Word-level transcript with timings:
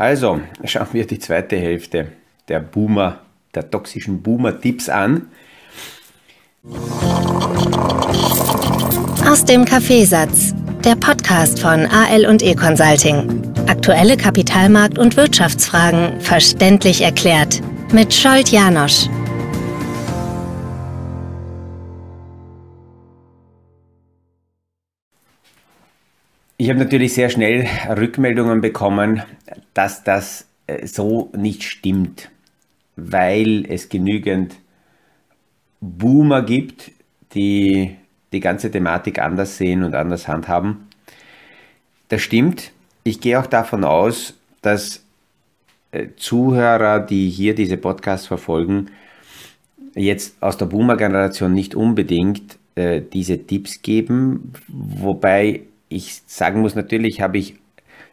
Also, 0.00 0.40
schauen 0.64 0.86
wir 0.92 1.06
die 1.06 1.18
zweite 1.18 1.56
Hälfte 1.56 2.06
der 2.48 2.60
Boomer, 2.60 3.20
der 3.54 3.70
toxischen 3.70 4.22
Boomer-Tipps 4.22 4.88
an. 4.88 5.26
Aus 9.30 9.44
dem 9.44 9.66
Kaffeesatz, 9.66 10.54
der 10.86 10.96
Podcast 10.96 11.60
von 11.60 11.84
AL 11.84 12.24
und 12.24 12.42
E 12.42 12.54
Consulting. 12.54 13.42
Aktuelle 13.68 14.14
Kapitalmarkt- 14.16 14.98
und 14.98 15.18
Wirtschaftsfragen 15.18 16.18
verständlich 16.22 17.02
erklärt 17.02 17.60
mit 17.92 18.14
Scholt 18.14 18.48
Janosch. 18.48 19.06
Ich 26.60 26.68
habe 26.68 26.78
natürlich 26.78 27.14
sehr 27.14 27.30
schnell 27.30 27.66
Rückmeldungen 27.88 28.60
bekommen, 28.60 29.22
dass 29.72 30.04
das 30.04 30.46
äh, 30.66 30.86
so 30.86 31.32
nicht 31.34 31.62
stimmt, 31.62 32.30
weil 32.96 33.64
es 33.66 33.88
genügend 33.88 34.56
Boomer 35.80 36.42
gibt, 36.42 36.92
die 37.32 37.96
die 38.34 38.40
ganze 38.40 38.70
Thematik 38.70 39.22
anders 39.22 39.56
sehen 39.56 39.82
und 39.84 39.94
anders 39.94 40.28
handhaben. 40.28 40.86
Das 42.08 42.20
stimmt. 42.20 42.72
Ich 43.04 43.22
gehe 43.22 43.40
auch 43.40 43.46
davon 43.46 43.82
aus, 43.82 44.34
dass 44.60 45.02
äh, 45.92 46.08
Zuhörer, 46.16 47.00
die 47.00 47.30
hier 47.30 47.54
diese 47.54 47.78
Podcasts 47.78 48.26
verfolgen, 48.26 48.90
jetzt 49.94 50.36
aus 50.42 50.58
der 50.58 50.66
Boomer-Generation 50.66 51.54
nicht 51.54 51.74
unbedingt 51.74 52.58
äh, 52.74 53.00
diese 53.00 53.46
Tipps 53.46 53.80
geben, 53.80 54.52
wobei 54.68 55.62
ich 55.90 56.22
sagen 56.26 56.62
muss, 56.62 56.74
natürlich 56.74 57.20
habe 57.20 57.38
ich 57.38 57.56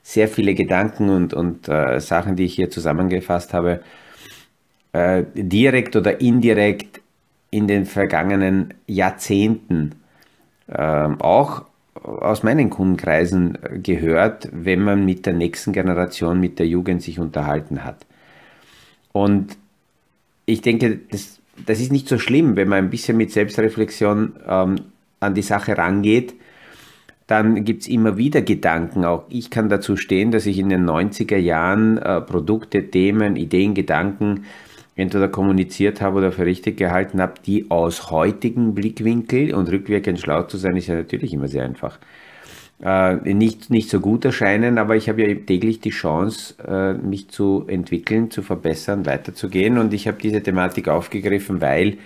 sehr 0.04 0.28
viele 0.28 0.54
Gedanken 0.56 1.10
und, 1.10 1.34
und 1.34 1.70
äh, 1.70 2.00
Sachen, 2.00 2.36
die 2.36 2.46
ich 2.46 2.56
hier 2.56 2.70
zusammengefasst 2.70 3.54
habe, 3.54 3.82
äh, 4.92 5.24
direkt 5.34 5.96
oder 5.96 6.20
indirekt 6.20 7.02
in 7.52 7.68
den 7.68 7.86
vergangenen 7.86 8.74
Jahrzehnten 8.88 9.96
äh, 10.68 11.08
auch 11.20 11.66
aus 12.04 12.44
meinen 12.44 12.70
Kundenkreisen 12.70 13.58
gehört, 13.84 14.50
wenn 14.52 14.82
man 14.82 15.06
mit 15.06 15.26
der 15.26 15.34
nächsten 15.34 15.74
Generation, 15.74 16.40
mit 16.40 16.60
der 16.60 16.68
Jugend 16.68 17.02
sich 17.02 17.20
unterhalten 17.20 17.84
hat. 17.84 18.06
Und 19.12 19.58
ich 20.46 20.62
denke, 20.62 21.00
das, 21.12 21.40
das 21.66 21.80
ist 21.80 21.92
nicht 21.92 22.08
so 22.08 22.18
schlimm, 22.18 22.56
wenn 22.56 22.70
man 22.70 22.80
ein 22.80 22.90
bisschen 22.90 23.18
mit 23.18 23.32
Selbstreflexion 23.32 24.36
ähm, 24.48 24.76
an 25.20 25.34
die 25.34 25.42
Sache 25.42 25.78
rangeht 25.78 26.34
dann 27.28 27.66
gibt 27.66 27.82
es 27.82 27.88
immer 27.88 28.18
wieder 28.18 28.42
Gedanken. 28.42 29.04
Auch 29.06 29.26
ich 29.30 29.50
kann 29.50 29.70
dazu 29.70 29.98
stehen, 29.98 30.32
dass 30.32 30.46
ich 30.46 30.58
in 30.58 30.70
den 30.70 30.90
90er 30.90 31.38
Jahren 31.38 31.98
äh, 31.98 32.22
Produkte, 32.22 32.90
Themen, 32.90 33.36
Ideen, 33.36 33.74
Gedanken 33.74 34.46
entweder 34.96 35.28
kommuniziert 35.28 36.02
habe 36.02 36.18
oder 36.18 36.32
für 36.32 36.46
richtig 36.46 36.78
gehalten 36.78 37.22
habe, 37.22 37.34
die 37.46 37.70
aus 37.70 38.10
heutigen 38.10 38.74
Blickwinkel 38.74 39.54
und 39.54 39.70
rückwirkend 39.70 40.20
schlau 40.20 40.44
zu 40.44 40.58
sein, 40.58 40.76
ist 40.76 40.88
ja 40.88 40.96
natürlich 40.96 41.34
immer 41.34 41.48
sehr 41.48 41.66
einfach. 41.66 42.00
Äh, 42.84 43.34
nicht, 43.34 43.70
nicht 43.70 43.90
so 43.90 44.00
gut 44.00 44.26
erscheinen, 44.26 44.78
aber 44.78 44.96
ich 44.96 45.10
habe 45.10 45.28
ja 45.28 45.36
täglich 45.36 45.80
die 45.80 45.90
Chance, 45.90 46.56
äh, 46.68 46.94
mich 46.94 47.30
zu 47.30 47.66
entwickeln, 47.68 48.32
zu 48.32 48.42
verbessern, 48.42 49.06
weiterzugehen. 49.06 49.78
Und 49.78 49.94
ich 49.94 50.08
habe 50.08 50.18
diese 50.22 50.42
Thematik 50.42 50.88
aufgegriffen, 50.88 51.60
weil 51.62 51.98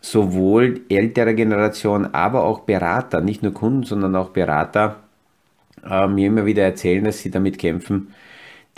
sowohl 0.00 0.82
ältere 0.88 1.34
Generation, 1.34 2.06
aber 2.12 2.44
auch 2.44 2.60
Berater, 2.60 3.20
nicht 3.20 3.42
nur 3.42 3.52
Kunden, 3.52 3.82
sondern 3.82 4.14
auch 4.16 4.30
Berater, 4.30 4.96
äh, 5.88 6.06
mir 6.06 6.28
immer 6.28 6.46
wieder 6.46 6.62
erzählen, 6.62 7.04
dass 7.04 7.20
sie 7.20 7.30
damit 7.30 7.58
kämpfen, 7.58 8.14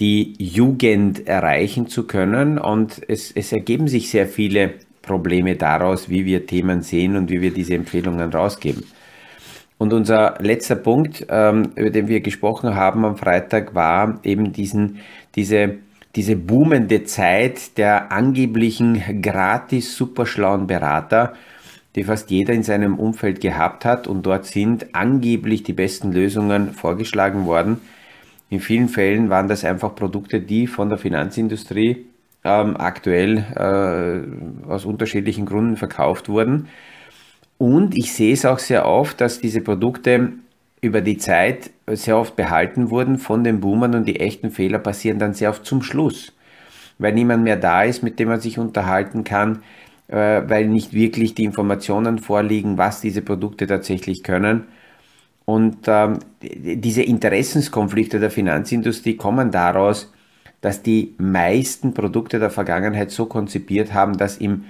die 0.01 0.35
Jugend 0.39 1.27
erreichen 1.27 1.89
zu 1.89 2.07
können. 2.07 2.59
Und 2.59 3.01
es, 3.09 3.31
es 3.33 3.53
ergeben 3.53 3.89
sich 3.89 4.11
sehr 4.11 4.27
viele 4.27 4.75
Probleme 5.03 5.57
daraus, 5.57 6.09
wie 6.09 6.25
wir 6.25 6.47
Themen 6.47 6.83
sehen 6.83 7.17
und 7.17 7.31
wie 7.31 7.41
wir 7.41 7.53
diese 7.53 7.75
Empfehlungen 7.75 8.33
rausgeben. 8.33 8.85
Und 9.79 9.93
unser 9.95 10.37
letzter 10.41 10.77
Punkt, 10.77 11.27
ähm, 11.31 11.73
über 11.75 11.91
den 11.91 12.09
wir 12.09 12.21
gesprochen 12.21 12.75
haben 12.75 13.05
am 13.05 13.17
Freitag, 13.17 13.75
war 13.75 14.21
eben 14.25 14.53
diesen, 14.53 14.99
diese 15.35 15.79
diese 16.17 16.37
boomende 16.37 17.05
Zeit 17.05 17.79
der 17.79 18.11
angeblichen 18.11 19.23
gratis 19.23 19.97
superschlauen 19.97 20.67
Berater, 20.67 21.35
die 21.95 22.05
fast 22.05 22.31
jeder 22.31 22.53
in 22.53 22.63
seinem 22.63 22.99
Umfeld 22.99 23.41
gehabt 23.41 23.85
hat 23.85 24.07
und 24.07 24.25
dort 24.25 24.47
sind 24.47 24.95
angeblich 24.95 25.63
die 25.63 25.73
besten 25.73 26.13
Lösungen 26.13 26.73
vorgeschlagen 26.73 27.47
worden. 27.47 27.81
In 28.49 28.61
vielen 28.61 28.89
Fällen 28.89 29.31
waren 29.31 29.49
das 29.49 29.65
einfach 29.65 29.95
Produkte, 29.95 30.41
die 30.41 30.67
von 30.67 30.89
der 30.89 30.99
Finanzindustrie 30.99 32.07
ähm, 32.43 32.77
aktuell 32.77 33.45
äh, 33.55 34.69
aus 34.69 34.85
unterschiedlichen 34.85 35.47
Gründen 35.47 35.77
verkauft 35.77 36.29
wurden. 36.29 36.69
Und 37.59 37.97
ich 37.97 38.13
sehe 38.13 38.33
es 38.33 38.45
auch 38.45 38.59
sehr 38.59 38.87
oft, 38.87 39.21
dass 39.21 39.41
diese 39.41 39.61
Produkte 39.61 40.33
über 40.81 41.01
die 41.01 41.19
Zeit 41.19 41.71
sehr 41.87 42.17
oft 42.17 42.37
behalten 42.37 42.91
wurden 42.91 43.19
von 43.19 43.45
den 43.45 43.61
Boomern 43.61 43.95
und 43.95 44.07
die 44.07 44.21
echten 44.21 44.51
Fehler 44.51 44.79
passieren 44.79 45.19
dann 45.19 45.35
sehr 45.35 45.51
oft 45.51 45.65
zum 45.65 45.83
Schluss, 45.83 46.33
weil 46.99 47.13
niemand 47.13 47.45
mehr 47.45 47.57
da 47.57 47.83
ist, 47.83 48.03
mit 48.03 48.19
dem 48.19 48.29
man 48.29 48.41
sich 48.41 48.59
unterhalten 48.59 49.25
kann, 49.25 49.63
äh, 50.09 50.43
weil 50.47 50.69
nicht 50.69 50.95
wirklich 50.95 51.35
die 51.35 51.45
Informationen 51.45 52.19
vorliegen, 52.19 52.79
was 52.79 53.01
diese 53.01 53.23
Produkte 53.23 53.67
tatsächlich 53.67 54.23
können. 54.23 54.65
Und 55.45 55.79
ähm, 55.87 56.21
diese 56.43 57.03
Interessenskonflikte 57.03 58.21
der 58.21 58.31
Finanzindustrie 58.31 59.17
kommen 59.17 59.51
daraus, 59.51 60.13
dass 60.61 60.83
die 60.83 61.15
meisten 61.19 61.95
Produkte 61.95 62.39
der 62.39 62.51
Vergangenheit 62.51 63.11
so 63.11 63.27
konzipiert 63.27 63.93
haben, 63.93 64.17
dass 64.17 64.37
im 64.37 64.65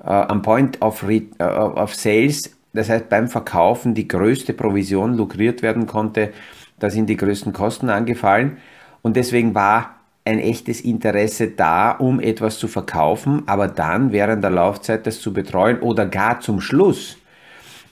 äh, 0.00 0.06
am 0.06 0.42
Point 0.42 0.80
of, 0.82 1.06
Re 1.06 1.22
äh, 1.38 1.44
of 1.44 1.94
Sales 1.94 2.57
das 2.72 2.88
heißt, 2.88 3.08
beim 3.08 3.28
Verkaufen 3.28 3.94
die 3.94 4.08
größte 4.08 4.52
Provision 4.52 5.14
lukriert 5.16 5.62
werden 5.62 5.86
konnte, 5.86 6.32
da 6.78 6.90
sind 6.90 7.06
die 7.08 7.16
größten 7.16 7.52
Kosten 7.52 7.90
angefallen. 7.90 8.58
Und 9.02 9.16
deswegen 9.16 9.54
war 9.54 9.96
ein 10.24 10.38
echtes 10.38 10.82
Interesse 10.82 11.48
da, 11.48 11.92
um 11.92 12.20
etwas 12.20 12.58
zu 12.58 12.68
verkaufen, 12.68 13.42
aber 13.46 13.66
dann 13.66 14.12
während 14.12 14.44
der 14.44 14.50
Laufzeit 14.50 15.06
das 15.06 15.20
zu 15.20 15.32
betreuen 15.32 15.80
oder 15.80 16.06
gar 16.06 16.40
zum 16.40 16.60
Schluss 16.60 17.16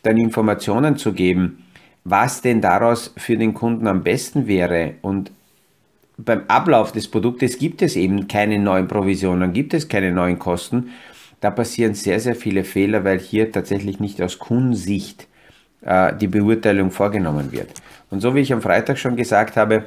dann 0.03 0.19
Informationen 0.19 0.97
zu 0.97 1.13
geben, 1.13 1.65
was 2.05 2.43
denn 2.43 2.61
daraus 2.61 3.13
für 3.17 3.37
den 3.37 3.55
Kunden 3.55 3.87
am 3.87 4.03
besten 4.03 4.47
wäre. 4.47 4.95
Und 5.03 5.33
beim 6.19 6.43
Ablauf 6.49 6.93
des 6.93 7.09
Produktes 7.09 7.59
gibt 7.59 7.83
es 7.83 7.97
eben 7.97 8.29
keine 8.29 8.59
neuen 8.59 8.87
Provisionen, 8.87 9.53
gibt 9.53 9.75
es 9.75 9.89
keine 9.89 10.13
neuen 10.13 10.39
Kosten, 10.39 10.91
da 11.41 11.51
passieren 11.51 11.95
sehr, 11.95 12.21
sehr 12.21 12.35
viele 12.35 12.65
Fehler, 12.65 13.05
weil 13.05 13.19
hier 13.19 13.53
tatsächlich 13.53 14.01
nicht 14.01 14.21
aus 14.23 14.39
Kundensicht 14.39 15.27
äh, 15.83 16.15
die 16.15 16.29
Beurteilung 16.29 16.91
vorgenommen 16.91 17.53
wird. 17.53 17.71
Und 18.11 18.21
so 18.21 18.35
wie 18.35 18.41
ich 18.41 18.53
am 18.53 18.63
Freitag 18.63 18.99
schon 18.99 19.17
gesagt 19.17 19.57
habe, 19.57 19.85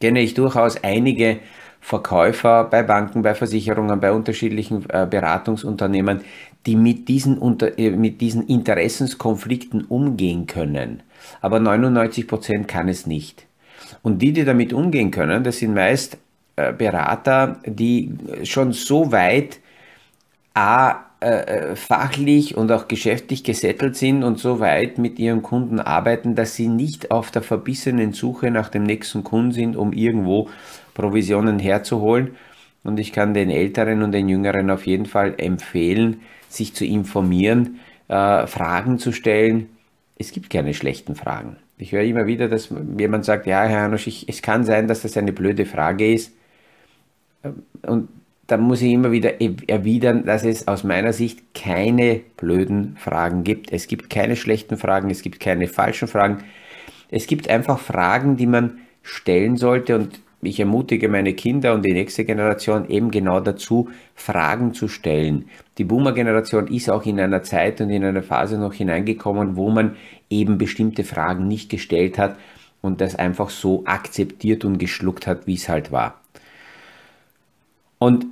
kenne 0.00 0.20
ich 0.20 0.34
durchaus 0.34 0.82
einige 0.82 1.38
Verkäufer 1.80 2.64
bei 2.64 2.82
Banken, 2.82 3.22
bei 3.22 3.34
Versicherungen, 3.34 4.00
bei 4.00 4.10
unterschiedlichen 4.10 4.88
äh, 4.88 5.06
Beratungsunternehmen, 5.08 6.22
die 6.64 6.76
mit 6.76 7.08
diesen, 7.08 7.36
unter, 7.36 7.78
äh, 7.78 7.90
mit 7.90 8.22
diesen 8.22 8.46
Interessenskonflikten 8.46 9.84
umgehen 9.84 10.46
können. 10.46 11.02
Aber 11.42 11.60
99 11.60 12.26
Prozent 12.26 12.68
kann 12.68 12.88
es 12.88 13.06
nicht. 13.06 13.46
Und 14.02 14.22
die, 14.22 14.32
die 14.32 14.44
damit 14.44 14.72
umgehen 14.72 15.10
können, 15.10 15.44
das 15.44 15.58
sind 15.58 15.74
meist 15.74 16.16
äh, 16.56 16.72
Berater, 16.72 17.58
die 17.66 18.12
schon 18.44 18.72
so 18.72 19.12
weit 19.12 19.60
A, 20.54 21.04
äh, 21.20 21.70
äh, 21.70 21.76
fachlich 21.76 22.56
und 22.56 22.70
auch 22.70 22.86
geschäftlich 22.86 23.44
gesettelt 23.44 23.96
sind 23.96 24.22
und 24.22 24.38
so 24.38 24.60
weit 24.60 24.98
mit 24.98 25.18
ihren 25.18 25.42
Kunden 25.42 25.80
arbeiten, 25.80 26.34
dass 26.34 26.54
sie 26.54 26.68
nicht 26.68 27.10
auf 27.10 27.30
der 27.30 27.42
verbissenen 27.42 28.12
Suche 28.12 28.50
nach 28.50 28.68
dem 28.68 28.82
nächsten 28.82 29.24
Kunden 29.24 29.52
sind, 29.52 29.74
um 29.74 29.92
irgendwo 29.92 30.50
Provisionen 30.92 31.58
herzuholen. 31.58 32.36
Und 32.82 33.00
ich 33.00 33.12
kann 33.12 33.32
den 33.32 33.48
Älteren 33.48 34.02
und 34.02 34.12
den 34.12 34.28
Jüngeren 34.28 34.70
auf 34.70 34.86
jeden 34.86 35.06
Fall 35.06 35.34
empfehlen, 35.38 36.20
sich 36.50 36.74
zu 36.74 36.84
informieren, 36.84 37.80
äh, 38.08 38.46
Fragen 38.46 38.98
zu 38.98 39.12
stellen. 39.12 39.70
Es 40.18 40.30
gibt 40.30 40.50
keine 40.50 40.74
schlechten 40.74 41.16
Fragen. 41.16 41.56
Ich 41.78 41.92
höre 41.92 42.04
immer 42.04 42.26
wieder, 42.26 42.48
dass 42.48 42.68
jemand 42.98 43.24
sagt, 43.24 43.46
ja, 43.46 43.64
Herr 43.64 43.84
Hanusch, 43.84 44.06
ich, 44.06 44.28
es 44.28 44.42
kann 44.42 44.64
sein, 44.64 44.88
dass 44.88 45.02
das 45.02 45.16
eine 45.16 45.32
blöde 45.32 45.64
Frage 45.64 46.12
ist. 46.12 46.32
Und 47.82 48.08
da 48.46 48.56
muss 48.56 48.82
ich 48.82 48.92
immer 48.92 49.10
wieder 49.12 49.40
erwidern, 49.40 50.24
dass 50.24 50.44
es 50.44 50.68
aus 50.68 50.84
meiner 50.84 51.12
Sicht 51.12 51.54
keine 51.54 52.20
blöden 52.36 52.96
Fragen 52.98 53.44
gibt. 53.44 53.72
Es 53.72 53.86
gibt 53.86 54.10
keine 54.10 54.36
schlechten 54.36 54.76
Fragen, 54.76 55.10
es 55.10 55.22
gibt 55.22 55.40
keine 55.40 55.66
falschen 55.66 56.08
Fragen. 56.08 56.44
Es 57.10 57.26
gibt 57.26 57.48
einfach 57.48 57.78
Fragen, 57.78 58.36
die 58.36 58.46
man 58.46 58.78
stellen 59.02 59.56
sollte 59.56 59.96
und 59.96 60.20
ich 60.42 60.60
ermutige 60.60 61.08
meine 61.08 61.32
Kinder 61.32 61.72
und 61.72 61.84
die 61.84 61.94
nächste 61.94 62.24
Generation 62.26 62.88
eben 62.90 63.10
genau 63.10 63.40
dazu, 63.40 63.88
Fragen 64.14 64.74
zu 64.74 64.88
stellen. 64.88 65.46
Die 65.78 65.84
Boomer-Generation 65.84 66.66
ist 66.66 66.90
auch 66.90 67.06
in 67.06 67.18
einer 67.18 67.42
Zeit 67.42 67.80
und 67.80 67.88
in 67.88 68.04
einer 68.04 68.22
Phase 68.22 68.58
noch 68.58 68.74
hineingekommen, 68.74 69.56
wo 69.56 69.70
man 69.70 69.96
eben 70.28 70.58
bestimmte 70.58 71.04
Fragen 71.04 71.48
nicht 71.48 71.70
gestellt 71.70 72.18
hat 72.18 72.36
und 72.82 73.00
das 73.00 73.16
einfach 73.16 73.48
so 73.48 73.84
akzeptiert 73.86 74.66
und 74.66 74.76
geschluckt 74.76 75.26
hat, 75.26 75.46
wie 75.46 75.54
es 75.54 75.70
halt 75.70 75.90
war. 75.90 76.20
Und 78.04 78.26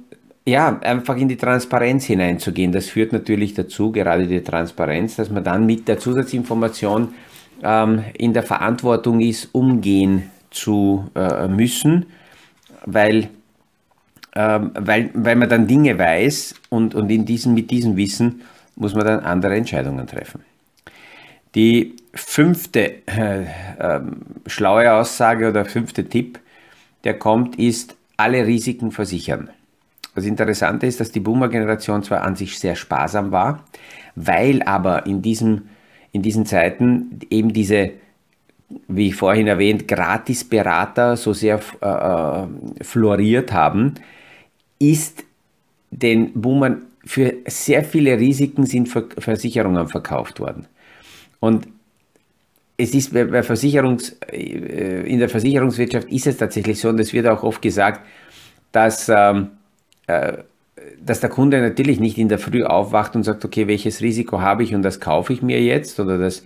ja, 0.44 0.78
einfach 0.80 1.16
in 1.16 1.28
die 1.28 1.38
Transparenz 1.38 2.04
hineinzugehen, 2.04 2.72
das 2.72 2.90
führt 2.90 3.14
natürlich 3.14 3.54
dazu, 3.54 3.90
gerade 3.90 4.26
die 4.26 4.42
Transparenz, 4.42 5.16
dass 5.16 5.30
man 5.30 5.44
dann 5.44 5.64
mit 5.64 5.88
der 5.88 5.98
Zusatzinformation 5.98 7.14
ähm, 7.62 8.04
in 8.18 8.34
der 8.34 8.42
Verantwortung 8.42 9.20
ist, 9.20 9.48
umgehen 9.54 10.30
zu 10.50 11.06
äh, 11.14 11.48
müssen, 11.48 12.04
weil, 12.84 13.30
ähm, 14.34 14.72
weil, 14.74 15.08
weil 15.14 15.36
man 15.36 15.48
dann 15.48 15.66
Dinge 15.66 15.98
weiß 15.98 16.54
und, 16.68 16.94
und 16.94 17.10
in 17.10 17.24
diesem, 17.24 17.54
mit 17.54 17.70
diesem 17.70 17.96
Wissen 17.96 18.42
muss 18.76 18.94
man 18.94 19.06
dann 19.06 19.20
andere 19.20 19.56
Entscheidungen 19.56 20.06
treffen. 20.06 20.42
Die 21.54 21.96
fünfte 22.12 23.06
äh, 23.06 23.44
äh, 23.78 24.00
schlaue 24.48 24.92
Aussage 24.92 25.48
oder 25.48 25.64
fünfte 25.64 26.04
Tipp, 26.04 26.40
der 27.04 27.18
kommt, 27.18 27.58
ist 27.58 27.96
alle 28.18 28.46
Risiken 28.46 28.92
versichern. 28.92 29.48
Das 30.14 30.24
Interessante 30.24 30.86
ist, 30.86 31.00
dass 31.00 31.10
die 31.10 31.20
Boomer-Generation 31.20 32.02
zwar 32.02 32.22
an 32.22 32.36
sich 32.36 32.58
sehr 32.58 32.76
sparsam 32.76 33.30
war, 33.32 33.64
weil 34.14 34.62
aber 34.62 35.06
in, 35.06 35.22
diesem, 35.22 35.68
in 36.12 36.22
diesen 36.22 36.44
Zeiten 36.44 37.20
eben 37.30 37.52
diese, 37.52 37.92
wie 38.88 39.12
vorhin 39.12 39.46
erwähnt, 39.46 39.88
Gratisberater 39.88 41.16
so 41.16 41.32
sehr 41.32 41.60
äh, 41.80 41.86
äh, 41.86 42.46
floriert 42.84 43.52
haben, 43.52 43.94
ist 44.78 45.24
den 45.90 46.32
Boomern 46.34 46.82
für 47.04 47.34
sehr 47.46 47.82
viele 47.82 48.18
Risiken 48.18 48.64
sind 48.64 48.88
Versicherungen 48.88 49.88
verkauft 49.88 50.40
worden. 50.40 50.66
Und 51.40 51.66
es 52.76 52.94
ist 52.94 53.12
bei 53.12 53.42
Versicherungs, 53.42 54.16
äh, 54.30 55.02
in 55.02 55.18
der 55.18 55.28
Versicherungswirtschaft 55.28 56.08
ist 56.10 56.26
es 56.26 56.36
tatsächlich 56.36 56.80
so, 56.80 56.88
und 56.88 57.00
es 57.00 57.12
wird 57.12 57.26
auch 57.26 57.42
oft 57.42 57.62
gesagt, 57.62 58.06
dass 58.70 59.08
ähm, 59.08 59.48
äh, 59.48 59.61
dass 61.04 61.20
der 61.20 61.30
Kunde 61.30 61.60
natürlich 61.60 62.00
nicht 62.00 62.18
in 62.18 62.28
der 62.28 62.38
Früh 62.38 62.64
aufwacht 62.64 63.14
und 63.16 63.24
sagt, 63.24 63.44
okay, 63.44 63.66
welches 63.66 64.00
Risiko 64.00 64.40
habe 64.40 64.62
ich 64.62 64.74
und 64.74 64.82
das 64.82 65.00
kaufe 65.00 65.32
ich 65.32 65.42
mir 65.42 65.60
jetzt 65.60 66.00
oder 66.00 66.18
das, 66.18 66.44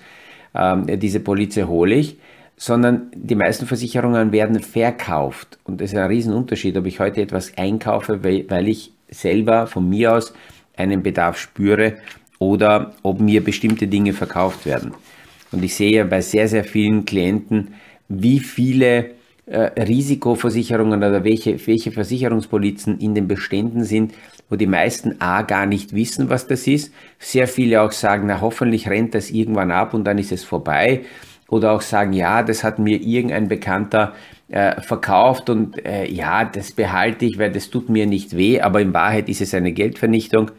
ähm, 0.54 0.86
diese 0.98 1.20
Polize 1.20 1.68
hole 1.68 1.94
ich, 1.94 2.18
sondern 2.56 3.10
die 3.14 3.34
meisten 3.34 3.66
Versicherungen 3.66 4.32
werden 4.32 4.60
verkauft. 4.60 5.58
Und 5.64 5.80
das 5.80 5.92
ist 5.92 5.98
ein 5.98 6.06
Riesenunterschied, 6.06 6.76
ob 6.76 6.86
ich 6.86 7.00
heute 7.00 7.20
etwas 7.20 7.56
einkaufe, 7.56 8.24
weil, 8.24 8.68
ich 8.68 8.92
selber 9.08 9.66
von 9.66 9.88
mir 9.88 10.14
aus 10.14 10.32
einen 10.76 11.02
Bedarf 11.02 11.38
spüre 11.38 11.98
oder 12.38 12.94
ob 13.02 13.20
mir 13.20 13.44
bestimmte 13.44 13.86
Dinge 13.86 14.12
verkauft 14.12 14.66
werden. 14.66 14.94
Und 15.52 15.62
ich 15.62 15.74
sehe 15.74 16.04
bei 16.04 16.20
sehr, 16.20 16.48
sehr 16.48 16.64
vielen 16.64 17.04
Klienten, 17.04 17.74
wie 18.08 18.40
viele 18.40 18.98
äh, 18.98 19.15
Risikoversicherungen 19.48 20.98
oder 20.98 21.22
welche, 21.22 21.64
welche 21.66 21.92
Versicherungspolizen 21.92 22.98
in 22.98 23.14
den 23.14 23.28
Beständen 23.28 23.84
sind, 23.84 24.12
wo 24.50 24.56
die 24.56 24.66
meisten 24.66 25.20
A 25.20 25.42
gar 25.42 25.66
nicht 25.66 25.94
wissen, 25.94 26.30
was 26.30 26.46
das 26.46 26.66
ist. 26.66 26.92
Sehr 27.18 27.46
viele 27.46 27.82
auch 27.82 27.92
sagen, 27.92 28.26
na 28.26 28.40
hoffentlich 28.40 28.88
rennt 28.88 29.14
das 29.14 29.30
irgendwann 29.30 29.70
ab 29.70 29.94
und 29.94 30.04
dann 30.04 30.18
ist 30.18 30.32
es 30.32 30.42
vorbei. 30.42 31.04
Oder 31.48 31.72
auch 31.72 31.80
sagen, 31.80 32.12
ja, 32.12 32.42
das 32.42 32.64
hat 32.64 32.80
mir 32.80 33.00
irgendein 33.00 33.46
Bekannter 33.46 34.14
äh, 34.48 34.80
verkauft 34.80 35.48
und 35.48 35.84
äh, 35.84 36.10
ja, 36.10 36.44
das 36.44 36.72
behalte 36.72 37.24
ich, 37.24 37.38
weil 37.38 37.52
das 37.52 37.70
tut 37.70 37.88
mir 37.88 38.06
nicht 38.06 38.36
weh, 38.36 38.60
aber 38.60 38.80
in 38.80 38.92
Wahrheit 38.92 39.28
ist 39.28 39.40
es 39.40 39.54
eine 39.54 39.72
Geldvernichtung. 39.72 40.50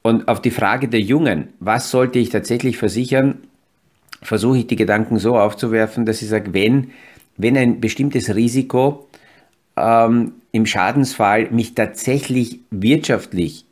Und 0.00 0.28
auf 0.28 0.40
die 0.40 0.50
Frage 0.50 0.88
der 0.88 1.00
Jungen, 1.00 1.48
was 1.60 1.90
sollte 1.90 2.18
ich 2.18 2.30
tatsächlich 2.30 2.78
versichern, 2.78 3.42
versuche 4.22 4.58
ich 4.58 4.66
die 4.66 4.76
Gedanken 4.76 5.18
so 5.18 5.36
aufzuwerfen, 5.36 6.06
dass 6.06 6.22
ich 6.22 6.28
sage, 6.28 6.54
wenn 6.54 6.92
wenn 7.36 7.56
ein 7.56 7.80
bestimmtes 7.80 8.34
Risiko 8.34 9.08
ähm, 9.76 10.32
im 10.52 10.66
Schadensfall 10.66 11.50
mich 11.50 11.74
tatsächlich 11.74 12.60
wirtschaftlich 12.70 13.64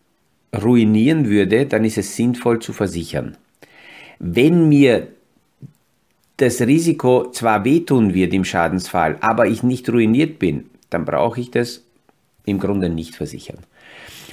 ruinieren 0.54 1.28
würde, 1.28 1.66
dann 1.66 1.84
ist 1.84 1.98
es 1.98 2.16
sinnvoll 2.16 2.60
zu 2.60 2.72
versichern. 2.72 3.36
Wenn 4.18 4.68
mir 4.68 5.08
das 6.36 6.60
Risiko 6.62 7.30
zwar 7.30 7.64
wehtun 7.64 8.14
wird 8.14 8.32
im 8.32 8.44
Schadensfall, 8.44 9.18
aber 9.20 9.46
ich 9.46 9.62
nicht 9.62 9.88
ruiniert 9.90 10.38
bin, 10.38 10.66
dann 10.88 11.04
brauche 11.04 11.40
ich 11.40 11.50
das 11.50 11.84
im 12.46 12.58
Grunde 12.58 12.88
nicht 12.88 13.14
versichern. 13.14 13.58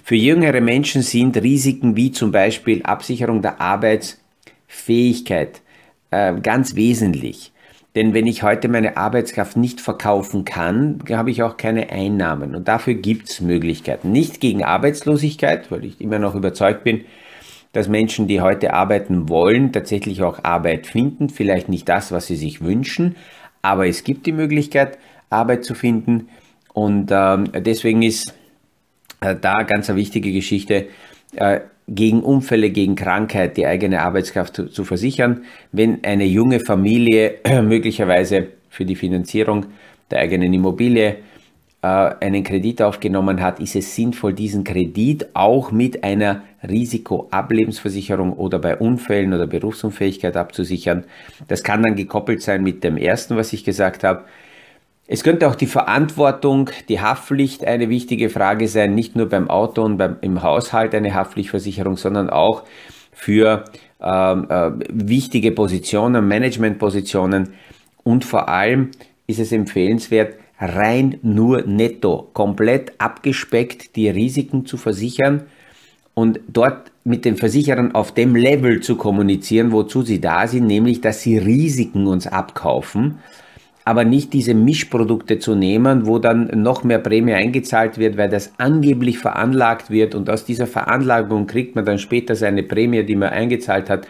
Für 0.04 0.16
jüngere 0.16 0.62
Menschen 0.62 1.02
sind 1.02 1.36
Risiken 1.38 1.98
wie 1.98 2.14
zum 2.14 2.32
Beispiel 2.32 2.82
Absicherung 2.84 3.42
der 3.42 3.60
Arbeitsfähigkeit 3.60 5.62
äh, 6.12 6.40
ganz 6.40 6.76
wesentlich. 6.76 7.52
Denn 7.98 8.14
wenn 8.14 8.28
ich 8.28 8.44
heute 8.44 8.70
meine 8.70 8.96
Arbeitskraft 8.96 9.58
nicht 9.58 9.82
verkaufen 9.82 10.46
kann, 10.46 11.00
habe 11.10 11.32
ich 11.32 11.42
auch 11.42 11.58
keine 11.58 11.90
Einnahmen. 11.90 12.54
Und 12.54 12.68
dafür 12.68 12.94
gibt 12.94 13.28
es 13.28 13.42
Möglichkeiten. 13.42 14.12
Nicht 14.12 14.40
gegen 14.40 14.64
Arbeitslosigkeit, 14.64 15.72
weil 15.72 15.84
ich 15.84 16.00
immer 16.00 16.20
noch 16.20 16.36
überzeugt 16.36 16.84
bin, 16.84 17.06
dass 17.74 17.88
Menschen, 17.88 18.28
die 18.28 18.40
heute 18.40 18.76
arbeiten 18.76 19.30
wollen, 19.30 19.72
tatsächlich 19.72 20.22
auch 20.22 20.44
Arbeit 20.44 20.86
finden. 20.86 21.30
Vielleicht 21.30 21.70
nicht 21.70 21.90
das, 21.90 22.12
was 22.12 22.28
sie 22.28 22.36
sich 22.36 22.62
wünschen, 22.62 23.16
aber 23.64 23.88
es 23.88 24.04
gibt 24.04 24.28
die 24.28 24.32
Möglichkeit, 24.32 25.00
Arbeit 25.32 25.66
zu 25.66 25.74
finden. 25.74 26.30
Und 26.74 27.10
äh, 27.10 27.62
deswegen 27.62 28.04
ist 28.04 28.32
äh, 29.22 29.36
da 29.36 29.64
ganz 29.64 29.90
eine 29.90 29.98
wichtige 29.98 30.32
Geschichte. 30.32 30.90
Äh, 31.36 31.62
gegen 31.88 32.22
Unfälle, 32.22 32.70
gegen 32.70 32.96
Krankheit 32.96 33.58
die 33.58 33.66
eigene 33.66 34.02
Arbeitskraft 34.02 34.56
zu, 34.56 34.66
zu 34.68 34.84
versichern. 34.84 35.44
Wenn 35.72 36.04
eine 36.04 36.26
junge 36.26 36.60
Familie 36.60 37.36
möglicherweise 37.64 38.48
für 38.70 38.86
die 38.86 38.96
Finanzierung 38.96 39.68
der 40.12 40.20
eigenen 40.20 40.54
Immobilie 40.54 41.18
äh, 41.82 41.88
einen 41.88 42.44
Kredit 42.44 42.82
aufgenommen 42.82 43.42
hat, 43.42 43.60
ist 43.60 43.76
es 43.76 43.96
sinnvoll, 43.96 44.34
diesen 44.34 44.64
Kredit 44.64 45.28
auch 45.34 45.72
mit 45.72 46.04
einer 46.04 46.44
Risikoablebensversicherung 46.68 48.34
oder 48.34 48.60
bei 48.60 48.76
Unfällen 48.78 49.34
oder 49.34 49.48
Berufsunfähigkeit 49.48 50.36
abzusichern. 50.36 51.06
Das 51.48 51.64
kann 51.64 51.84
dann 51.84 51.96
gekoppelt 51.96 52.42
sein 52.42 52.64
mit 52.64 52.84
dem 52.84 52.98
ersten, 52.98 53.38
was 53.38 53.54
ich 53.54 53.64
gesagt 53.64 54.04
habe. 54.04 54.26
Es 55.10 55.24
könnte 55.24 55.48
auch 55.48 55.56
die 55.56 55.68
Verantwortung, 55.68 56.70
die 56.90 57.00
Haftpflicht 57.00 57.66
eine 57.66 57.88
wichtige 57.88 58.30
Frage 58.30 58.68
sein, 58.68 58.94
nicht 58.94 59.16
nur 59.16 59.30
beim 59.30 59.50
Auto 59.50 59.82
und 59.82 59.98
beim, 59.98 60.18
im 60.20 60.44
Haushalt 60.44 60.94
eine 60.94 61.14
Haftpflichtversicherung, 61.14 61.96
sondern 61.96 62.30
auch 62.30 62.64
für 63.14 63.64
ähm, 64.02 64.48
äh, 64.50 64.72
wichtige 64.90 65.54
Positionen, 65.54 66.28
Managementpositionen. 66.28 67.54
Und 68.04 68.26
vor 68.26 68.50
allem 68.50 68.92
ist 69.28 69.40
es 69.40 69.54
empfehlenswert, 69.54 70.36
rein 70.60 71.20
nur 71.22 71.62
netto, 71.62 72.30
komplett 72.34 72.92
abgespeckt 72.98 73.96
die 73.96 74.10
Risiken 74.10 74.66
zu 74.66 74.76
versichern 74.76 75.44
und 76.16 76.42
dort 76.50 76.92
mit 77.06 77.24
den 77.24 77.38
Versicherern 77.38 77.96
auf 77.96 78.14
dem 78.14 78.36
Level 78.36 78.82
zu 78.82 78.98
kommunizieren, 78.98 79.72
wozu 79.72 80.02
sie 80.02 80.20
da 80.20 80.48
sind, 80.48 80.68
nämlich 80.68 81.00
dass 81.00 81.22
sie 81.22 81.38
Risiken 81.38 82.08
uns 82.08 82.28
abkaufen 82.28 83.20
aber 83.88 84.04
nicht 84.04 84.34
diese 84.34 84.54
Mischprodukte 84.54 85.40
zu 85.40 85.56
nehmen, 85.56 86.08
wo 86.08 86.20
dann 86.20 86.52
noch 86.62 86.84
mehr 86.84 87.00
Prämie 87.00 87.32
eingezahlt 87.32 87.98
wird, 87.98 88.18
weil 88.18 88.28
das 88.28 88.52
angeblich 88.58 89.18
veranlagt 89.18 89.90
wird 89.90 90.14
und 90.14 90.30
aus 90.30 90.44
dieser 90.44 90.68
Veranlagung 90.68 91.48
kriegt 91.48 91.78
man 91.78 91.86
dann 91.86 91.98
später 91.98 92.36
seine 92.36 92.64
Prämie, 92.64 93.06
die 93.06 93.16
man 93.16 93.30
eingezahlt 93.30 93.90
hat, 93.90 94.06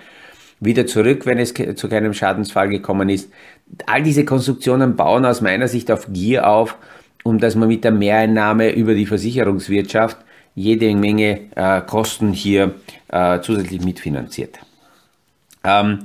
wieder 0.59 0.87
zurück, 0.87 1.27
wenn 1.27 1.37
es 1.37 1.53
zu 1.53 1.89
keinem 1.89 2.15
Schadensfall 2.15 2.69
gekommen 2.69 3.07
ist. 3.09 3.31
All 3.85 4.01
diese 4.01 4.25
Konstruktionen 4.25 4.95
bauen 4.95 5.25
aus 5.25 5.41
meiner 5.41 5.67
Sicht 5.67 5.91
auf 5.91 6.11
Gier 6.11 6.49
auf, 6.49 6.75
um 7.23 7.37
dass 7.37 7.53
man 7.53 7.67
mit 7.67 7.83
der 7.83 7.91
Mehreinnahme 7.91 8.73
über 8.73 8.95
die 8.95 9.05
Versicherungswirtschaft 9.05 10.17
jede 10.55 10.95
Menge 10.95 11.51
äh, 11.55 11.81
Kosten 11.81 12.33
hier 12.33 12.73
äh, 13.09 13.41
zusätzlich 13.41 13.83
mitfinanziert. 13.83 14.57
Ähm, 15.63 15.99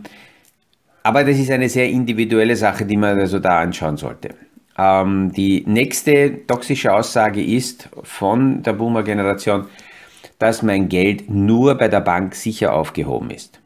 aber 1.02 1.25
das 1.25 1.38
ist 1.38 1.50
eine 1.50 1.68
sehr 1.68 1.88
individuelle 1.88 2.56
Sache, 2.56 2.85
die 2.85 2.97
man 2.97 3.18
also 3.18 3.38
da 3.38 3.61
anschauen 3.61 3.97
sollte. 3.97 4.30
Ähm, 4.78 5.32
die 5.32 5.64
nächste 5.66 6.47
toxische 6.47 6.92
Aussage 6.92 7.42
ist 7.42 7.88
von 8.02 8.62
der 8.62 8.73
Boomer-Generation, 8.73 9.66
dass 10.38 10.62
mein 10.62 10.88
Geld 10.88 11.30
nur 11.30 11.76
bei 11.76 11.88
der 11.88 12.00
Bank 12.00 12.35
sicher 12.35 12.75
aufgehoben 12.75 13.30
ist. 13.30 13.61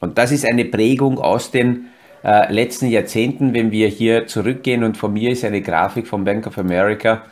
Und 0.00 0.18
das 0.18 0.32
ist 0.32 0.46
eine 0.46 0.64
Prägung 0.64 1.18
aus 1.18 1.50
den 1.50 1.86
äh, 2.22 2.52
letzten 2.52 2.86
Jahrzehnten, 2.86 3.54
wenn 3.54 3.70
wir 3.70 3.88
hier 3.88 4.26
zurückgehen. 4.26 4.84
Und 4.84 4.96
von 4.96 5.12
mir 5.12 5.30
ist 5.30 5.44
eine 5.44 5.60
Grafik 5.62 6.06
von 6.06 6.24
Bank 6.24 6.46
of 6.46 6.58
America 6.58 7.22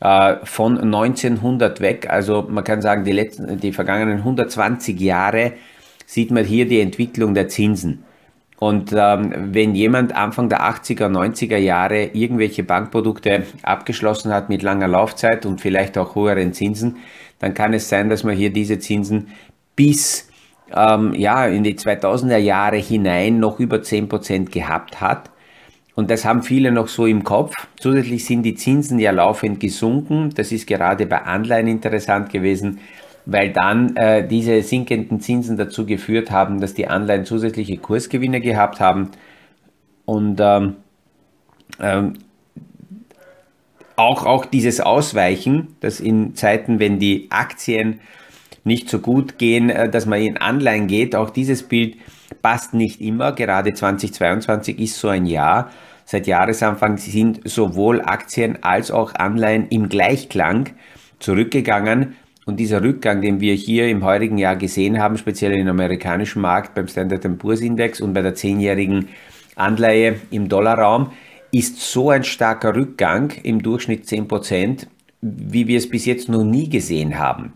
äh, 0.00 0.36
von 0.44 0.78
1900 0.78 1.80
weg. 1.80 2.08
Also 2.08 2.46
man 2.48 2.64
kann 2.64 2.82
sagen, 2.82 3.04
die, 3.04 3.12
letzten, 3.12 3.58
die 3.58 3.72
vergangenen 3.72 4.18
120 4.18 5.00
Jahre 5.00 5.52
sieht 6.06 6.30
man 6.30 6.44
hier 6.44 6.66
die 6.66 6.80
Entwicklung 6.80 7.34
der 7.34 7.48
Zinsen. 7.48 8.04
Und 8.64 8.94
ähm, 8.96 9.52
wenn 9.52 9.74
jemand 9.74 10.16
Anfang 10.16 10.48
der 10.48 10.62
80er, 10.62 11.10
90er 11.10 11.58
Jahre 11.58 12.04
irgendwelche 12.14 12.64
Bankprodukte 12.64 13.42
abgeschlossen 13.62 14.32
hat 14.32 14.48
mit 14.48 14.62
langer 14.62 14.88
Laufzeit 14.88 15.44
und 15.44 15.60
vielleicht 15.60 15.98
auch 15.98 16.14
höheren 16.16 16.54
Zinsen, 16.54 16.96
dann 17.40 17.52
kann 17.52 17.74
es 17.74 17.90
sein, 17.90 18.08
dass 18.08 18.24
man 18.24 18.34
hier 18.34 18.50
diese 18.50 18.78
Zinsen 18.78 19.28
bis 19.76 20.30
ähm, 20.74 21.12
ja, 21.12 21.46
in 21.46 21.62
die 21.62 21.74
2000er 21.74 22.38
Jahre 22.38 22.78
hinein 22.78 23.38
noch 23.38 23.60
über 23.60 23.76
10% 23.76 24.50
gehabt 24.50 24.98
hat. 24.98 25.28
Und 25.94 26.10
das 26.10 26.24
haben 26.24 26.42
viele 26.42 26.72
noch 26.72 26.88
so 26.88 27.04
im 27.04 27.22
Kopf. 27.22 27.52
Zusätzlich 27.78 28.24
sind 28.24 28.44
die 28.44 28.54
Zinsen 28.54 28.98
ja 28.98 29.10
laufend 29.10 29.60
gesunken. 29.60 30.30
Das 30.36 30.52
ist 30.52 30.66
gerade 30.66 31.04
bei 31.04 31.20
Anleihen 31.20 31.66
interessant 31.66 32.32
gewesen, 32.32 32.80
weil 33.26 33.52
dann 33.52 33.96
äh, 33.96 34.26
diese 34.26 34.62
sinkenden 34.62 35.20
Zinsen 35.20 35.56
dazu 35.56 35.86
geführt 35.86 36.30
haben, 36.30 36.60
dass 36.60 36.74
die 36.74 36.88
Anleihen 36.88 37.24
zusätzliche 37.24 37.78
Kursgewinne 37.78 38.40
gehabt 38.40 38.80
haben. 38.80 39.10
Und 40.04 40.40
ähm, 40.40 40.76
ähm, 41.80 42.14
auch, 43.96 44.26
auch 44.26 44.44
dieses 44.44 44.80
Ausweichen, 44.80 45.76
dass 45.80 46.00
in 46.00 46.34
Zeiten, 46.34 46.80
wenn 46.80 46.98
die 46.98 47.28
Aktien 47.30 48.00
nicht 48.64 48.88
so 48.88 48.98
gut 48.98 49.38
gehen, 49.38 49.70
äh, 49.70 49.88
dass 49.88 50.06
man 50.06 50.20
in 50.20 50.36
Anleihen 50.36 50.86
geht, 50.86 51.14
auch 51.14 51.30
dieses 51.30 51.62
Bild 51.62 51.96
passt 52.42 52.74
nicht 52.74 53.00
immer. 53.00 53.32
Gerade 53.32 53.72
2022 53.72 54.78
ist 54.78 54.98
so 54.98 55.08
ein 55.08 55.26
Jahr. 55.26 55.70
Seit 56.04 56.26
Jahresanfang 56.26 56.98
sind 56.98 57.40
sowohl 57.48 58.02
Aktien 58.02 58.62
als 58.62 58.90
auch 58.90 59.14
Anleihen 59.14 59.68
im 59.68 59.88
Gleichklang 59.88 60.70
zurückgegangen. 61.18 62.16
Und 62.46 62.58
dieser 62.60 62.82
Rückgang, 62.82 63.22
den 63.22 63.40
wir 63.40 63.54
hier 63.54 63.88
im 63.88 64.04
heurigen 64.04 64.38
Jahr 64.38 64.56
gesehen 64.56 65.00
haben, 65.00 65.16
speziell 65.16 65.52
im 65.52 65.68
amerikanischen 65.68 66.42
Markt 66.42 66.74
beim 66.74 66.88
Standard 66.88 67.38
Poor's 67.38 67.60
Index 67.60 68.00
und 68.00 68.12
bei 68.12 68.22
der 68.22 68.34
zehnjährigen 68.34 69.08
Anleihe 69.56 70.16
im 70.30 70.48
Dollarraum, 70.48 71.12
ist 71.52 71.80
so 71.80 72.10
ein 72.10 72.24
starker 72.24 72.74
Rückgang 72.74 73.32
im 73.42 73.62
Durchschnitt 73.62 74.04
10%, 74.04 74.86
wie 75.22 75.66
wir 75.68 75.78
es 75.78 75.88
bis 75.88 76.04
jetzt 76.04 76.28
noch 76.28 76.44
nie 76.44 76.68
gesehen 76.68 77.18
haben. 77.18 77.52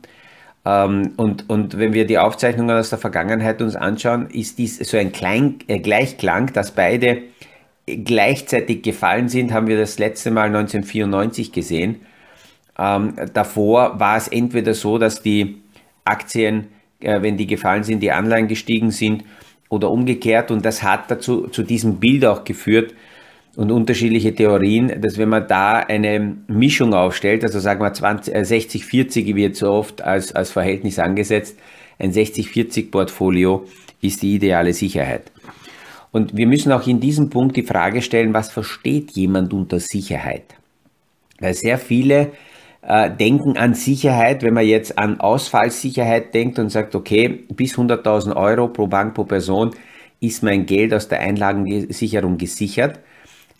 Ähm, 0.64 1.12
und, 1.16 1.50
und 1.50 1.78
wenn 1.78 1.92
wir 1.92 2.06
die 2.06 2.18
Aufzeichnungen 2.18 2.76
aus 2.76 2.90
der 2.90 2.98
Vergangenheit 2.98 3.60
uns 3.60 3.76
anschauen, 3.76 4.28
ist 4.30 4.58
dies 4.58 4.78
so 4.78 4.96
ein 4.96 5.12
Klein, 5.12 5.56
äh, 5.66 5.80
Gleichklang, 5.80 6.52
dass 6.52 6.72
beide 6.72 7.22
gleichzeitig 7.86 8.82
gefallen 8.82 9.28
sind, 9.28 9.52
haben 9.52 9.66
wir 9.66 9.78
das 9.78 9.98
letzte 9.98 10.30
Mal 10.30 10.46
1994 10.46 11.52
gesehen. 11.52 12.00
Ähm, 12.78 13.14
davor 13.34 13.98
war 13.98 14.16
es 14.16 14.28
entweder 14.28 14.74
so, 14.74 14.98
dass 14.98 15.22
die 15.22 15.58
Aktien, 16.04 16.68
äh, 17.00 17.20
wenn 17.22 17.36
die 17.36 17.46
gefallen 17.46 17.84
sind, 17.84 18.00
die 18.00 18.12
Anleihen 18.12 18.48
gestiegen 18.48 18.90
sind 18.90 19.24
oder 19.68 19.90
umgekehrt. 19.90 20.50
Und 20.50 20.64
das 20.64 20.82
hat 20.82 21.10
dazu 21.10 21.48
zu 21.48 21.62
diesem 21.62 21.96
Bild 21.96 22.24
auch 22.24 22.44
geführt, 22.44 22.94
und 23.58 23.72
unterschiedliche 23.72 24.32
Theorien, 24.32 25.00
dass 25.00 25.18
wenn 25.18 25.30
man 25.30 25.48
da 25.48 25.80
eine 25.80 26.36
Mischung 26.46 26.94
aufstellt, 26.94 27.42
also 27.42 27.58
sagen 27.58 27.80
wir 27.80 27.92
20, 27.92 28.32
äh, 28.32 28.44
60-40 28.44 29.34
wird 29.34 29.56
so 29.56 29.72
oft 29.72 30.00
als, 30.00 30.32
als 30.32 30.52
Verhältnis 30.52 31.00
angesetzt, 31.00 31.58
ein 31.98 32.12
60-40-Portfolio 32.12 33.66
ist 34.00 34.22
die 34.22 34.36
ideale 34.36 34.72
Sicherheit. 34.72 35.32
Und 36.12 36.36
wir 36.36 36.46
müssen 36.46 36.70
auch 36.70 36.86
in 36.86 37.00
diesem 37.00 37.30
Punkt 37.30 37.56
die 37.56 37.64
Frage 37.64 38.00
stellen, 38.00 38.32
was 38.32 38.52
versteht 38.52 39.10
jemand 39.10 39.52
unter 39.52 39.80
Sicherheit? 39.80 40.54
Weil 41.40 41.54
sehr 41.54 41.78
viele 41.78 42.30
äh, 42.82 43.10
denken 43.10 43.56
an 43.56 43.74
Sicherheit, 43.74 44.42
wenn 44.42 44.54
man 44.54 44.66
jetzt 44.66 44.98
an 44.98 45.20
Ausfallsicherheit 45.20 46.34
denkt 46.34 46.58
und 46.58 46.70
sagt, 46.70 46.94
okay, 46.94 47.44
bis 47.48 47.76
100.000 47.76 48.36
Euro 48.36 48.68
pro 48.68 48.86
Bank 48.86 49.14
pro 49.14 49.24
Person 49.24 49.70
ist 50.20 50.42
mein 50.42 50.66
Geld 50.66 50.92
aus 50.92 51.08
der 51.08 51.20
Einlagensicherung 51.20 52.38
gesichert 52.38 52.98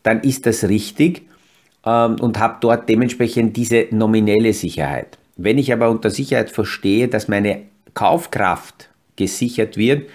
dann 0.03 0.21
ist 0.21 0.47
das 0.47 0.65
richtig 0.65 1.23
ähm, 1.85 2.17
und 2.21 2.39
habe 2.39 2.57
dort 2.61 2.89
dementsprechend 2.89 3.57
diese 3.57 3.89
nominelle 3.91 4.53
Sicherheit. 4.53 5.19
Wenn 5.37 5.59
ich 5.59 5.73
aber 5.73 5.91
unter 5.91 6.11
Sicherheit 6.11 6.51
verstehe, 6.51 7.09
dass 7.09 7.29
meine 7.29 7.63
Kaufkraft 7.95 8.89
gesichert 9.17 9.77
wird, 9.77 10.09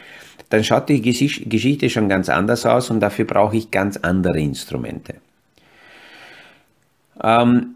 dann 0.50 0.64
schaut 0.64 0.90
die 0.90 1.02
Geschichte 1.02 1.90
schon 1.90 2.10
ganz 2.10 2.30
anders 2.30 2.66
aus 2.66 2.90
und 2.90 3.00
dafür 3.00 3.26
brauche 3.26 3.56
ich 3.56 3.72
ganz 3.72 3.98
andere 3.98 4.40
Instrumente. 4.40 5.16
Ähm, 7.24 7.73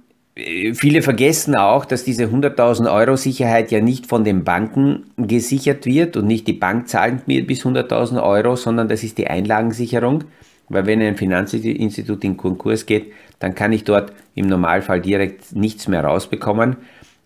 viele 0.73 1.01
vergessen 1.01 1.55
auch, 1.55 1.85
dass 1.85 2.03
diese 2.03 2.25
100.000 2.25 2.91
Euro 2.91 3.15
Sicherheit 3.15 3.71
ja 3.71 3.81
nicht 3.81 4.05
von 4.05 4.23
den 4.23 4.43
Banken 4.43 5.05
gesichert 5.17 5.85
wird 5.85 6.15
und 6.15 6.27
nicht 6.27 6.47
die 6.47 6.53
Bank 6.53 6.87
zahlt 6.87 7.27
mir 7.27 7.45
bis 7.45 7.65
100.000 7.65 8.21
Euro, 8.21 8.55
sondern 8.55 8.87
das 8.87 9.03
ist 9.03 9.17
die 9.17 9.27
Einlagensicherung. 9.27 10.25
Weil 10.69 10.85
wenn 10.85 11.01
ein 11.01 11.15
Finanzinstitut 11.15 12.23
in 12.23 12.37
Konkurs 12.37 12.85
geht, 12.85 13.13
dann 13.39 13.55
kann 13.55 13.71
ich 13.71 13.83
dort 13.83 14.11
im 14.35 14.47
Normalfall 14.47 15.01
direkt 15.01 15.55
nichts 15.55 15.87
mehr 15.87 16.03
rausbekommen. 16.03 16.75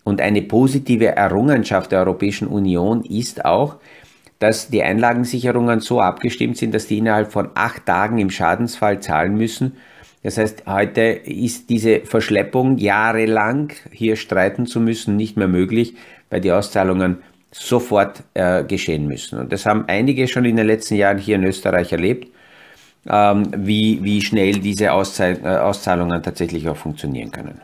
Und 0.04 0.20
eine 0.20 0.42
positive 0.42 1.06
Errungenschaft 1.06 1.92
der 1.92 2.00
Europäischen 2.00 2.46
Union 2.46 3.04
ist 3.04 3.44
auch, 3.44 3.76
dass 4.38 4.68
die 4.68 4.82
Einlagensicherungen 4.82 5.80
so 5.80 6.00
abgestimmt 6.00 6.56
sind, 6.56 6.74
dass 6.74 6.86
die 6.86 6.98
innerhalb 6.98 7.30
von 7.30 7.50
acht 7.54 7.86
Tagen 7.86 8.18
im 8.18 8.30
Schadensfall 8.30 9.00
zahlen 9.00 9.36
müssen. 9.36 9.76
Das 10.22 10.38
heißt, 10.38 10.64
heute 10.66 11.00
ist 11.00 11.68
diese 11.68 12.00
Verschleppung 12.00 12.78
jahrelang 12.78 13.72
hier 13.90 14.16
streiten 14.16 14.66
zu 14.66 14.80
müssen 14.80 15.16
nicht 15.16 15.36
mehr 15.36 15.48
möglich, 15.48 15.94
weil 16.30 16.40
die 16.40 16.52
Auszahlungen 16.52 17.18
sofort 17.50 18.22
äh, 18.34 18.64
geschehen 18.64 19.08
müssen. 19.08 19.38
Und 19.38 19.52
das 19.52 19.66
haben 19.66 19.84
einige 19.88 20.28
schon 20.28 20.44
in 20.44 20.56
den 20.56 20.66
letzten 20.66 20.94
Jahren 20.94 21.18
hier 21.18 21.36
in 21.36 21.44
Österreich 21.44 21.92
erlebt 21.92 22.28
ähm, 23.08 23.50
wie, 23.56 24.02
wie 24.02 24.20
schnell 24.22 24.58
diese 24.60 24.92
Auszahl 24.92 25.38
äh, 25.42 25.48
Auszahlungen 25.48 26.22
tatsächlich 26.22 26.68
auch 26.68 26.76
funktionieren 26.76 27.30
können. 27.30 27.60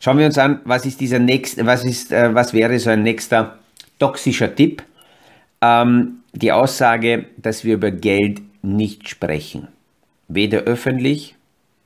Schauen 0.00 0.18
wir 0.18 0.26
uns 0.26 0.38
an, 0.38 0.60
was 0.64 0.86
ist 0.86 1.00
dieser 1.00 1.18
nächste, 1.18 1.64
was 1.66 1.84
ist, 1.84 2.12
äh, 2.12 2.34
was 2.34 2.52
wäre 2.52 2.78
so 2.78 2.90
ein 2.90 3.02
nächster 3.02 3.58
toxischer 3.98 4.54
Tipp? 4.54 4.82
Ähm, 5.60 6.20
die 6.32 6.52
Aussage, 6.52 7.26
dass 7.36 7.64
wir 7.64 7.74
über 7.74 7.90
Geld 7.90 8.40
nicht 8.62 9.08
sprechen. 9.08 9.68
Weder 10.34 10.60
öffentlich 10.60 11.36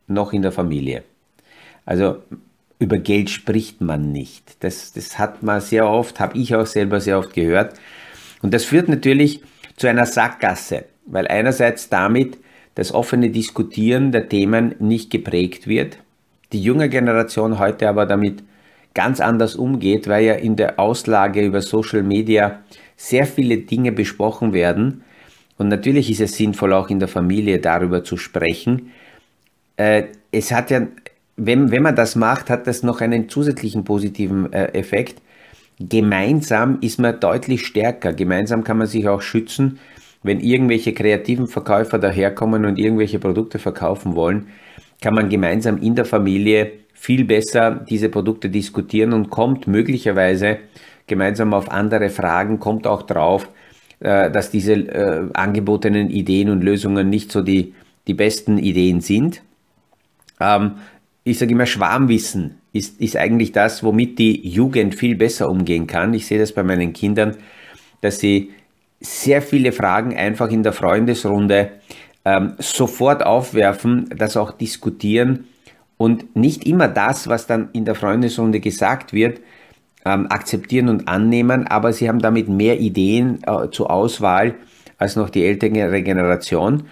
noch 0.06 0.32
in 0.32 0.42
der 0.42 0.52
Familie. 0.52 1.04
Also 1.84 2.22
über 2.78 2.98
Geld 2.98 3.30
spricht 3.30 3.80
man 3.80 4.12
nicht. 4.12 4.62
Das, 4.62 4.92
das 4.92 5.18
hat 5.18 5.42
man 5.42 5.60
sehr 5.60 5.88
oft, 5.88 6.20
habe 6.20 6.38
ich 6.38 6.54
auch 6.54 6.66
selber 6.66 7.00
sehr 7.00 7.18
oft 7.18 7.34
gehört. 7.34 7.74
Und 8.42 8.54
das 8.54 8.64
führt 8.64 8.88
natürlich 8.88 9.42
zu 9.76 9.88
einer 9.88 10.06
Sackgasse 10.06 10.84
weil 11.08 11.26
einerseits 11.26 11.88
damit 11.88 12.38
das 12.74 12.92
offene 12.92 13.30
Diskutieren 13.30 14.12
der 14.12 14.28
Themen 14.28 14.74
nicht 14.78 15.10
geprägt 15.10 15.66
wird, 15.66 15.98
die 16.52 16.62
junge 16.62 16.88
Generation 16.88 17.58
heute 17.58 17.88
aber 17.88 18.06
damit 18.06 18.44
ganz 18.94 19.20
anders 19.20 19.56
umgeht, 19.56 20.08
weil 20.08 20.24
ja 20.24 20.34
in 20.34 20.56
der 20.56 20.78
Auslage 20.78 21.44
über 21.44 21.60
Social 21.60 22.02
Media 22.02 22.60
sehr 22.96 23.26
viele 23.26 23.58
Dinge 23.58 23.92
besprochen 23.92 24.52
werden. 24.52 25.02
Und 25.58 25.68
natürlich 25.68 26.10
ist 26.10 26.20
es 26.20 26.36
sinnvoll, 26.36 26.72
auch 26.72 26.88
in 26.88 27.00
der 27.00 27.08
Familie 27.08 27.58
darüber 27.58 28.04
zu 28.04 28.16
sprechen. 28.16 28.92
Äh, 29.76 30.04
es 30.30 30.52
hat 30.52 30.70
ja, 30.70 30.86
wenn, 31.36 31.70
wenn 31.70 31.82
man 31.82 31.96
das 31.96 32.16
macht, 32.16 32.48
hat 32.48 32.66
das 32.66 32.82
noch 32.82 33.00
einen 33.00 33.28
zusätzlichen 33.28 33.84
positiven 33.84 34.52
äh, 34.52 34.66
Effekt. 34.68 35.20
Gemeinsam 35.78 36.78
ist 36.80 36.98
man 36.98 37.20
deutlich 37.20 37.66
stärker. 37.66 38.12
Gemeinsam 38.12 38.64
kann 38.64 38.78
man 38.78 38.86
sich 38.86 39.06
auch 39.08 39.22
schützen 39.22 39.78
wenn 40.22 40.40
irgendwelche 40.40 40.92
kreativen 40.92 41.46
Verkäufer 41.46 41.98
daherkommen 41.98 42.64
und 42.64 42.78
irgendwelche 42.78 43.18
Produkte 43.18 43.58
verkaufen 43.58 44.14
wollen, 44.14 44.48
kann 45.00 45.14
man 45.14 45.28
gemeinsam 45.28 45.78
in 45.78 45.94
der 45.94 46.04
Familie 46.04 46.72
viel 46.92 47.24
besser 47.24 47.84
diese 47.88 48.08
Produkte 48.08 48.50
diskutieren 48.50 49.12
und 49.12 49.30
kommt 49.30 49.68
möglicherweise 49.68 50.58
gemeinsam 51.06 51.54
auf 51.54 51.70
andere 51.70 52.10
Fragen, 52.10 52.58
kommt 52.58 52.86
auch 52.86 53.02
drauf, 53.02 53.48
dass 54.30 54.50
diese 54.50 54.74
äh, 54.74 55.28
angebotenen 55.32 56.10
Ideen 56.10 56.50
und 56.50 56.62
Lösungen 56.62 57.08
nicht 57.08 57.32
so 57.32 57.42
die, 57.42 57.74
die 58.06 58.14
besten 58.14 58.58
Ideen 58.58 59.00
sind. 59.00 59.42
Ähm, 60.40 60.76
ich 61.24 61.38
sage 61.38 61.52
immer, 61.52 61.66
Schwarmwissen 61.66 62.58
ist, 62.72 63.00
ist 63.00 63.16
eigentlich 63.16 63.52
das, 63.52 63.82
womit 63.82 64.18
die 64.18 64.48
Jugend 64.48 64.94
viel 64.94 65.16
besser 65.16 65.48
umgehen 65.48 65.86
kann. 65.86 66.14
Ich 66.14 66.26
sehe 66.26 66.38
das 66.38 66.52
bei 66.52 66.62
meinen 66.62 66.92
Kindern, 66.92 67.36
dass 68.00 68.20
sie 68.20 68.50
sehr 69.00 69.42
viele 69.42 69.72
Fragen 69.72 70.16
einfach 70.16 70.50
in 70.50 70.62
der 70.62 70.72
Freundesrunde 70.72 71.70
ähm, 72.24 72.54
sofort 72.58 73.24
aufwerfen, 73.24 74.08
das 74.16 74.36
auch 74.36 74.52
diskutieren 74.52 75.44
und 75.96 76.36
nicht 76.36 76.66
immer 76.66 76.88
das, 76.88 77.28
was 77.28 77.46
dann 77.46 77.70
in 77.72 77.84
der 77.84 77.94
Freundesrunde 77.94 78.60
gesagt 78.60 79.12
wird, 79.12 79.40
ähm, 80.04 80.26
akzeptieren 80.30 80.88
und 80.88 81.08
annehmen, 81.08 81.66
aber 81.66 81.92
sie 81.92 82.08
haben 82.08 82.20
damit 82.20 82.48
mehr 82.48 82.78
Ideen 82.80 83.42
äh, 83.46 83.70
zur 83.70 83.90
Auswahl 83.90 84.54
als 84.96 85.16
noch 85.16 85.30
die 85.30 85.44
ältere 85.44 86.02
Generation. 86.02 86.84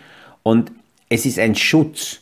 Und 0.43 0.73
es 1.09 1.27
ist 1.27 1.39
ein 1.39 1.55
Schutz, 1.55 2.21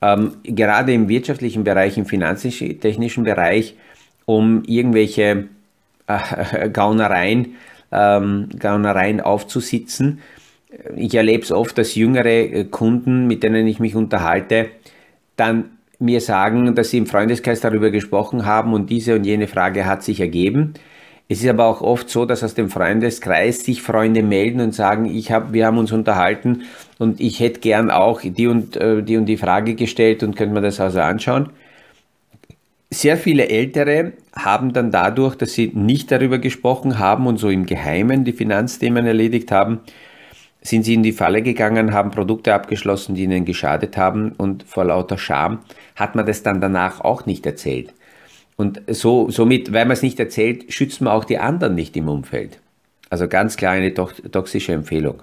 ähm, 0.00 0.36
gerade 0.42 0.92
im 0.92 1.08
wirtschaftlichen 1.08 1.64
Bereich, 1.64 1.96
im 1.96 2.06
finanztechnischen 2.06 3.24
Bereich, 3.24 3.76
um 4.24 4.62
irgendwelche 4.64 5.48
äh, 6.06 6.68
Gaunereien 6.72 7.54
ähm, 7.92 8.48
Gaunereien 8.58 9.20
aufzusitzen. 9.20 10.20
Ich 10.96 11.14
erlebe 11.14 11.44
es 11.44 11.52
oft, 11.52 11.76
dass 11.76 11.94
jüngere 11.94 12.26
äh, 12.26 12.64
Kunden, 12.64 13.26
mit 13.26 13.42
denen 13.42 13.66
ich 13.66 13.78
mich 13.78 13.94
unterhalte, 13.94 14.70
dann 15.36 15.70
mir 16.02 16.20
sagen, 16.20 16.74
dass 16.74 16.90
sie 16.90 16.98
im 16.98 17.06
Freundeskreis 17.06 17.60
darüber 17.60 17.90
gesprochen 17.90 18.44
haben 18.44 18.74
und 18.74 18.90
diese 18.90 19.14
und 19.14 19.24
jene 19.24 19.48
Frage 19.48 19.86
hat 19.86 20.02
sich 20.02 20.20
ergeben. 20.20 20.74
Es 21.28 21.42
ist 21.42 21.48
aber 21.48 21.66
auch 21.66 21.80
oft 21.80 22.10
so, 22.10 22.26
dass 22.26 22.44
aus 22.44 22.54
dem 22.54 22.68
Freundeskreis 22.68 23.64
sich 23.64 23.80
Freunde 23.80 24.22
melden 24.22 24.60
und 24.60 24.74
sagen, 24.74 25.06
ich 25.06 25.32
hab, 25.32 25.52
wir 25.54 25.64
haben 25.66 25.78
uns 25.78 25.90
unterhalten 25.90 26.64
und 26.98 27.20
ich 27.20 27.40
hätte 27.40 27.60
gern 27.60 27.90
auch 27.90 28.20
die 28.22 28.46
und, 28.46 28.76
äh, 28.76 29.02
die 29.02 29.16
und 29.16 29.26
die 29.26 29.38
Frage 29.38 29.74
gestellt 29.74 30.22
und 30.22 30.36
könnte 30.36 30.52
man 30.52 30.62
das 30.62 30.78
also 30.78 31.00
anschauen. 31.00 31.48
Sehr 32.90 33.16
viele 33.16 33.48
Ältere 33.48 34.12
haben 34.36 34.74
dann 34.74 34.90
dadurch, 34.90 35.34
dass 35.34 35.54
sie 35.54 35.72
nicht 35.74 36.10
darüber 36.10 36.38
gesprochen 36.38 36.98
haben 36.98 37.26
und 37.26 37.38
so 37.38 37.48
im 37.48 37.64
Geheimen 37.64 38.24
die 38.24 38.34
Finanzthemen 38.34 39.06
erledigt 39.06 39.50
haben, 39.50 39.80
sind 40.62 40.84
sie 40.84 40.94
in 40.94 41.02
die 41.02 41.12
Falle 41.12 41.42
gegangen, 41.42 41.92
haben 41.92 42.10
Produkte 42.10 42.54
abgeschlossen, 42.54 43.14
die 43.14 43.24
ihnen 43.24 43.44
geschadet 43.44 43.96
haben 43.96 44.32
und 44.32 44.62
vor 44.62 44.84
lauter 44.84 45.18
Scham 45.18 45.60
hat 45.96 46.14
man 46.14 46.26
das 46.26 46.42
dann 46.42 46.60
danach 46.60 47.00
auch 47.00 47.26
nicht 47.26 47.44
erzählt. 47.46 47.92
Und 48.56 48.82
so, 48.86 49.30
somit, 49.30 49.72
weil 49.72 49.84
man 49.86 49.92
es 49.92 50.02
nicht 50.02 50.20
erzählt, 50.20 50.72
schützt 50.72 51.00
man 51.00 51.12
auch 51.12 51.24
die 51.24 51.38
anderen 51.38 51.74
nicht 51.74 51.96
im 51.96 52.08
Umfeld. 52.08 52.60
Also 53.10 53.28
ganz 53.28 53.56
klar 53.56 53.72
eine 53.72 53.92
toxische 53.92 54.72
Empfehlung. 54.72 55.22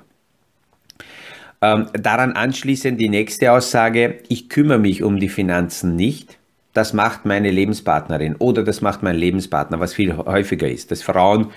Ähm, 1.62 1.88
daran 1.94 2.34
anschließend 2.34 3.00
die 3.00 3.10
nächste 3.10 3.52
Aussage, 3.52 4.20
ich 4.30 4.50
kümmere 4.50 4.80
mich 4.80 5.04
um 5.04 5.20
die 5.20 5.30
Finanzen 5.30 5.96
nicht 5.96 6.40
das 6.74 6.94
macht 6.94 7.26
meine 7.26 7.52
Lebenspartnerin 7.52 8.36
oder 8.38 8.64
das 8.64 8.82
macht 8.82 9.04
mein 9.04 9.16
Lebenspartner, 9.16 9.80
was 9.80 9.94
viel 9.94 10.16
häufiger 10.16 10.70
ist, 10.70 10.92
dass 10.92 11.02
Frauen 11.02 11.52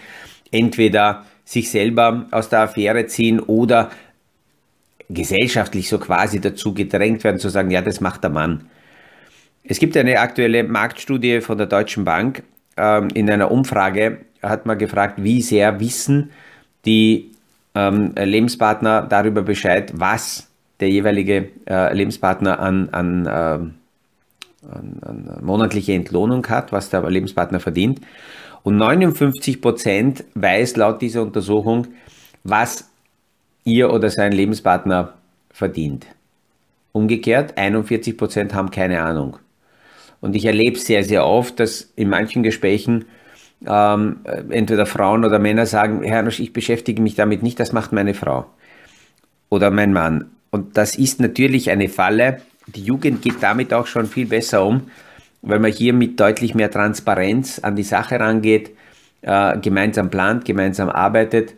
entweder 0.51 1.25
sich 1.45 1.71
selber 1.71 2.27
aus 2.31 2.49
der 2.49 2.61
Affäre 2.61 3.07
ziehen 3.07 3.41
oder 3.41 3.91
gesellschaftlich 5.09 5.89
so 5.89 5.99
quasi 5.99 6.41
dazu 6.41 6.75
gedrängt 6.75 7.25
werden 7.25 7.39
zu 7.39 7.49
sagen, 7.49 7.71
ja, 7.71 7.83
das 7.83 8.01
macht 8.01 8.23
der 8.23 8.31
Mann. 8.31 8.69
Es 9.65 9.79
gibt 9.79 9.97
eine 9.97 10.19
aktuelle 10.19 10.65
Marktstudie 10.65 11.41
von 11.41 11.59
der 11.59 11.67
Deutschen 11.67 12.05
Bank. 12.05 12.43
Ähm, 12.77 13.09
in 13.15 13.31
einer 13.31 13.51
Umfrage 13.51 14.19
hat 14.43 14.67
man 14.67 14.79
gefragt, 14.79 15.23
wie 15.23 15.43
sehr 15.43 15.79
wissen 15.79 16.31
die 16.85 17.31
ähm, 17.75 18.13
Lebenspartner 18.17 19.03
darüber 19.03 19.43
Bescheid, 19.43 19.93
was 19.95 20.49
der 20.81 20.91
jeweilige 20.91 21.49
äh, 21.69 21.95
Lebenspartner 21.95 22.59
an, 22.59 22.89
an 22.91 23.29
ähm, 23.31 23.75
eine 24.71 25.39
monatliche 25.43 25.93
Entlohnung 25.93 26.47
hat, 26.49 26.73
was 26.73 26.91
der 26.91 27.09
Lebenspartner 27.09 27.61
verdient. 27.61 28.01
Und 28.63 28.77
59 28.77 29.61
Prozent 29.61 30.25
weiß 30.35 30.77
laut 30.77 31.03
dieser 31.03 31.23
Untersuchung, 31.23 31.89
was 32.45 32.91
ihr 33.65 33.93
oder 33.93 34.11
sein 34.11 34.33
Lebenspartner 34.33 35.15
verdient. 35.51 36.07
Umgekehrt, 36.93 37.57
41 37.57 38.17
Prozent 38.17 38.55
haben 38.55 38.71
keine 38.71 39.03
Ahnung. 39.03 39.39
Und 40.21 40.37
ich 40.37 40.45
erlebe 40.45 40.79
sehr, 40.79 41.03
sehr 41.05 41.27
oft, 41.27 41.59
dass 41.59 41.93
in 41.97 42.09
manchen 42.09 42.43
Gesprächen 42.43 43.07
ähm, 43.67 44.21
entweder 44.51 44.87
Frauen 44.87 45.25
oder 45.25 45.39
Männer 45.39 45.67
sagen, 45.67 46.03
Herr, 46.03 46.27
ich 46.27 46.53
beschäftige 46.53 47.03
mich 47.03 47.15
damit 47.15 47.43
nicht, 47.43 47.59
das 47.59 47.73
macht 47.73 47.93
meine 47.93 48.15
Frau 48.15 48.47
oder 49.49 49.71
mein 49.71 49.93
Mann. 49.93 50.31
Und 50.51 50.77
das 50.77 50.97
ist 50.97 51.21
natürlich 51.21 51.71
eine 51.71 51.89
Falle, 51.89 52.43
die 52.67 52.83
Jugend 52.83 53.23
geht 53.23 53.43
damit 53.43 53.73
auch 53.75 53.87
schon 53.87 54.07
viel 54.07 54.27
besser 54.27 54.65
um, 54.65 54.91
weil 55.43 55.59
man 55.59 55.73
hier 55.73 55.93
mit 55.93 56.19
deutlich 56.19 56.55
mehr 56.55 56.71
Transparenz 56.71 57.59
an 57.59 57.77
die 57.77 57.83
Sache 57.83 58.19
rangeht, 58.19 58.71
äh, 59.23 59.59
gemeinsam 59.59 60.11
plant, 60.11 60.45
gemeinsam 60.45 60.89
arbeitet. 60.89 61.55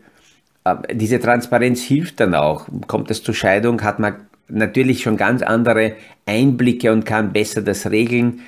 Äh, 0.64 0.74
diese 0.94 1.20
Transparenz 1.20 1.82
hilft 1.82 2.20
dann 2.20 2.34
auch. 2.34 2.66
Kommt 2.86 3.10
es 3.10 3.22
zur 3.22 3.34
Scheidung, 3.34 3.82
hat 3.82 3.98
man 3.98 4.16
natürlich 4.48 5.02
schon 5.02 5.16
ganz 5.16 5.42
andere 5.42 5.94
Einblicke 6.26 6.92
und 6.92 7.04
kann 7.04 7.32
besser 7.32 7.62
das 7.62 7.90
regeln. 7.90 8.40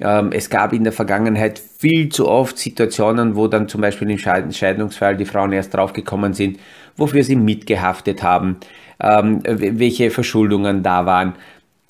Ähm, 0.00 0.30
es 0.32 0.50
gab 0.50 0.72
in 0.72 0.84
der 0.84 0.92
Vergangenheit 0.92 1.58
viel 1.58 2.08
zu 2.08 2.28
oft 2.28 2.58
Situationen, 2.58 3.36
wo 3.36 3.48
dann 3.48 3.68
zum 3.68 3.80
Beispiel 3.80 4.10
im 4.10 4.18
Scheidungsfall 4.18 5.16
die 5.16 5.26
Frauen 5.26 5.52
erst 5.52 5.74
draufgekommen 5.74 6.34
sind, 6.34 6.58
wofür 6.96 7.22
sie 7.22 7.36
mitgehaftet 7.36 8.22
haben, 8.22 8.56
ähm, 9.00 9.42
welche 9.44 10.10
Verschuldungen 10.10 10.82
da 10.82 11.06
waren 11.06 11.34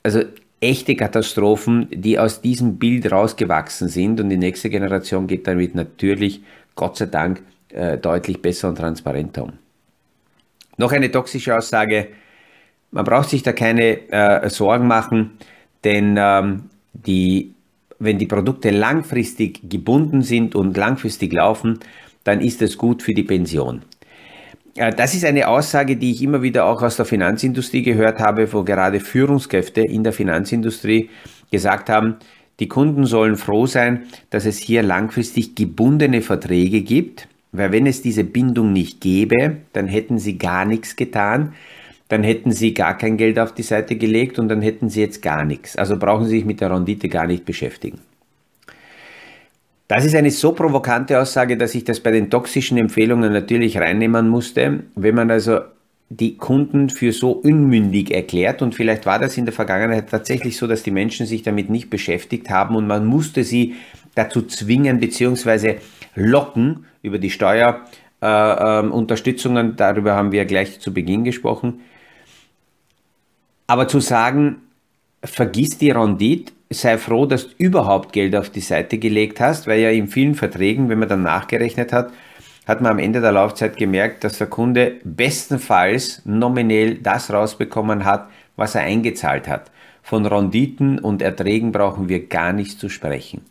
also 0.02 0.22
echte 0.60 0.94
Katastrophen, 0.94 1.88
die 1.90 2.18
aus 2.18 2.40
diesem 2.40 2.76
Bild 2.76 3.10
rausgewachsen 3.10 3.88
sind 3.88 4.20
und 4.20 4.28
die 4.28 4.36
nächste 4.36 4.68
Generation 4.68 5.26
geht 5.26 5.46
damit 5.46 5.74
natürlich, 5.74 6.42
Gott 6.74 6.96
sei 6.96 7.06
Dank, 7.06 7.42
äh, 7.70 7.96
deutlich 7.98 8.42
besser 8.42 8.68
und 8.68 8.76
transparenter 8.76 9.44
um. 9.44 9.52
Noch 10.76 10.92
eine 10.92 11.10
toxische 11.10 11.56
Aussage, 11.56 12.08
man 12.90 13.04
braucht 13.04 13.30
sich 13.30 13.42
da 13.42 13.52
keine 13.52 14.10
äh, 14.10 14.48
Sorgen 14.50 14.86
machen, 14.86 15.32
denn 15.84 16.16
ähm, 16.18 16.64
die, 16.92 17.54
wenn 17.98 18.18
die 18.18 18.26
Produkte 18.26 18.70
langfristig 18.70 19.68
gebunden 19.68 20.22
sind 20.22 20.54
und 20.54 20.76
langfristig 20.76 21.32
laufen, 21.32 21.78
dann 22.24 22.40
ist 22.40 22.60
es 22.62 22.76
gut 22.76 23.02
für 23.02 23.14
die 23.14 23.22
Pension. 23.22 23.82
Das 24.74 25.14
ist 25.14 25.24
eine 25.24 25.48
Aussage, 25.48 25.96
die 25.96 26.12
ich 26.12 26.22
immer 26.22 26.42
wieder 26.42 26.64
auch 26.64 26.82
aus 26.82 26.96
der 26.96 27.04
Finanzindustrie 27.04 27.82
gehört 27.82 28.20
habe, 28.20 28.52
wo 28.52 28.62
gerade 28.62 29.00
Führungskräfte 29.00 29.80
in 29.80 30.04
der 30.04 30.12
Finanzindustrie 30.12 31.10
gesagt 31.50 31.90
haben, 31.90 32.16
die 32.60 32.68
Kunden 32.68 33.04
sollen 33.06 33.36
froh 33.36 33.66
sein, 33.66 34.04
dass 34.28 34.44
es 34.44 34.58
hier 34.58 34.82
langfristig 34.82 35.54
gebundene 35.54 36.20
Verträge 36.22 36.82
gibt, 36.82 37.26
weil 37.52 37.72
wenn 37.72 37.86
es 37.86 38.02
diese 38.02 38.22
Bindung 38.22 38.72
nicht 38.72 39.00
gäbe, 39.00 39.56
dann 39.72 39.88
hätten 39.88 40.18
sie 40.18 40.38
gar 40.38 40.64
nichts 40.66 40.94
getan, 40.94 41.54
dann 42.08 42.22
hätten 42.22 42.52
sie 42.52 42.74
gar 42.74 42.96
kein 42.98 43.16
Geld 43.16 43.38
auf 43.38 43.54
die 43.54 43.62
Seite 43.62 43.96
gelegt 43.96 44.38
und 44.38 44.48
dann 44.48 44.62
hätten 44.62 44.88
sie 44.88 45.00
jetzt 45.00 45.22
gar 45.22 45.44
nichts. 45.44 45.76
Also 45.76 45.96
brauchen 45.96 46.26
sie 46.26 46.36
sich 46.36 46.44
mit 46.44 46.60
der 46.60 46.70
Rendite 46.70 47.08
gar 47.08 47.26
nicht 47.26 47.44
beschäftigen. 47.44 48.00
Das 49.90 50.04
ist 50.04 50.14
eine 50.14 50.30
so 50.30 50.52
provokante 50.52 51.20
Aussage, 51.20 51.56
dass 51.56 51.74
ich 51.74 51.82
das 51.82 51.98
bei 51.98 52.12
den 52.12 52.30
toxischen 52.30 52.78
Empfehlungen 52.78 53.32
natürlich 53.32 53.76
reinnehmen 53.76 54.28
musste. 54.28 54.84
Wenn 54.94 55.16
man 55.16 55.32
also 55.32 55.62
die 56.08 56.36
Kunden 56.36 56.90
für 56.90 57.10
so 57.10 57.32
unmündig 57.32 58.12
erklärt 58.12 58.62
und 58.62 58.76
vielleicht 58.76 59.04
war 59.04 59.18
das 59.18 59.36
in 59.36 59.46
der 59.46 59.52
Vergangenheit 59.52 60.08
tatsächlich 60.08 60.56
so, 60.56 60.68
dass 60.68 60.84
die 60.84 60.92
Menschen 60.92 61.26
sich 61.26 61.42
damit 61.42 61.70
nicht 61.70 61.90
beschäftigt 61.90 62.50
haben 62.50 62.76
und 62.76 62.86
man 62.86 63.04
musste 63.04 63.42
sie 63.42 63.74
dazu 64.14 64.42
zwingen 64.42 65.00
bzw. 65.00 65.78
locken 66.14 66.84
über 67.02 67.18
die 67.18 67.30
Steuerunterstützungen, 67.30 69.66
äh, 69.66 69.70
äh, 69.70 69.76
darüber 69.76 70.14
haben 70.14 70.30
wir 70.30 70.44
gleich 70.44 70.78
zu 70.78 70.94
Beginn 70.94 71.24
gesprochen. 71.24 71.80
Aber 73.66 73.88
zu 73.88 73.98
sagen, 73.98 74.58
vergiss 75.24 75.78
die 75.78 75.90
Rendite, 75.90 76.52
sei 76.72 76.98
froh, 76.98 77.26
dass 77.26 77.48
du 77.48 77.54
überhaupt 77.58 78.12
Geld 78.12 78.36
auf 78.36 78.50
die 78.50 78.60
Seite 78.60 78.98
gelegt 78.98 79.40
hast, 79.40 79.66
weil 79.66 79.80
ja 79.80 79.90
in 79.90 80.06
vielen 80.06 80.36
Verträgen, 80.36 80.88
wenn 80.88 81.00
man 81.00 81.08
dann 81.08 81.22
nachgerechnet 81.22 81.92
hat, 81.92 82.12
hat 82.66 82.80
man 82.80 82.92
am 82.92 82.98
Ende 83.00 83.20
der 83.20 83.32
Laufzeit 83.32 83.76
gemerkt, 83.76 84.22
dass 84.22 84.38
der 84.38 84.46
Kunde 84.46 84.94
bestenfalls 85.02 86.22
nominell 86.24 86.96
das 86.96 87.32
rausbekommen 87.32 88.04
hat, 88.04 88.28
was 88.54 88.76
er 88.76 88.82
eingezahlt 88.82 89.48
hat. 89.48 89.72
Von 90.02 90.24
Renditen 90.24 90.98
und 91.00 91.22
Erträgen 91.22 91.72
brauchen 91.72 92.08
wir 92.08 92.28
gar 92.28 92.52
nicht 92.52 92.78
zu 92.78 92.88
sprechen. 92.88 93.42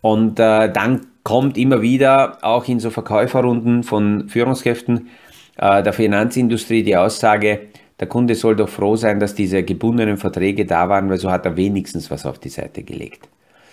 Und 0.00 0.40
äh, 0.40 0.70
dann 0.72 1.06
kommt 1.22 1.56
immer 1.56 1.80
wieder 1.80 2.38
auch 2.42 2.66
in 2.66 2.80
so 2.80 2.90
Verkäuferrunden 2.90 3.84
von 3.84 4.28
Führungskräften 4.28 5.08
äh, 5.56 5.82
der 5.82 5.92
Finanzindustrie 5.92 6.82
die 6.82 6.96
Aussage, 6.96 7.68
der 8.00 8.08
Kunde 8.08 8.34
soll 8.34 8.56
doch 8.56 8.68
froh 8.68 8.96
sein, 8.96 9.20
dass 9.20 9.34
diese 9.34 9.62
gebundenen 9.62 10.16
Verträge 10.16 10.66
da 10.66 10.88
waren, 10.88 11.08
weil 11.08 11.18
so 11.18 11.30
hat 11.30 11.46
er 11.46 11.56
wenigstens 11.56 12.10
was 12.10 12.26
auf 12.26 12.38
die 12.38 12.48
Seite 12.48 12.82
gelegt. 12.82 13.28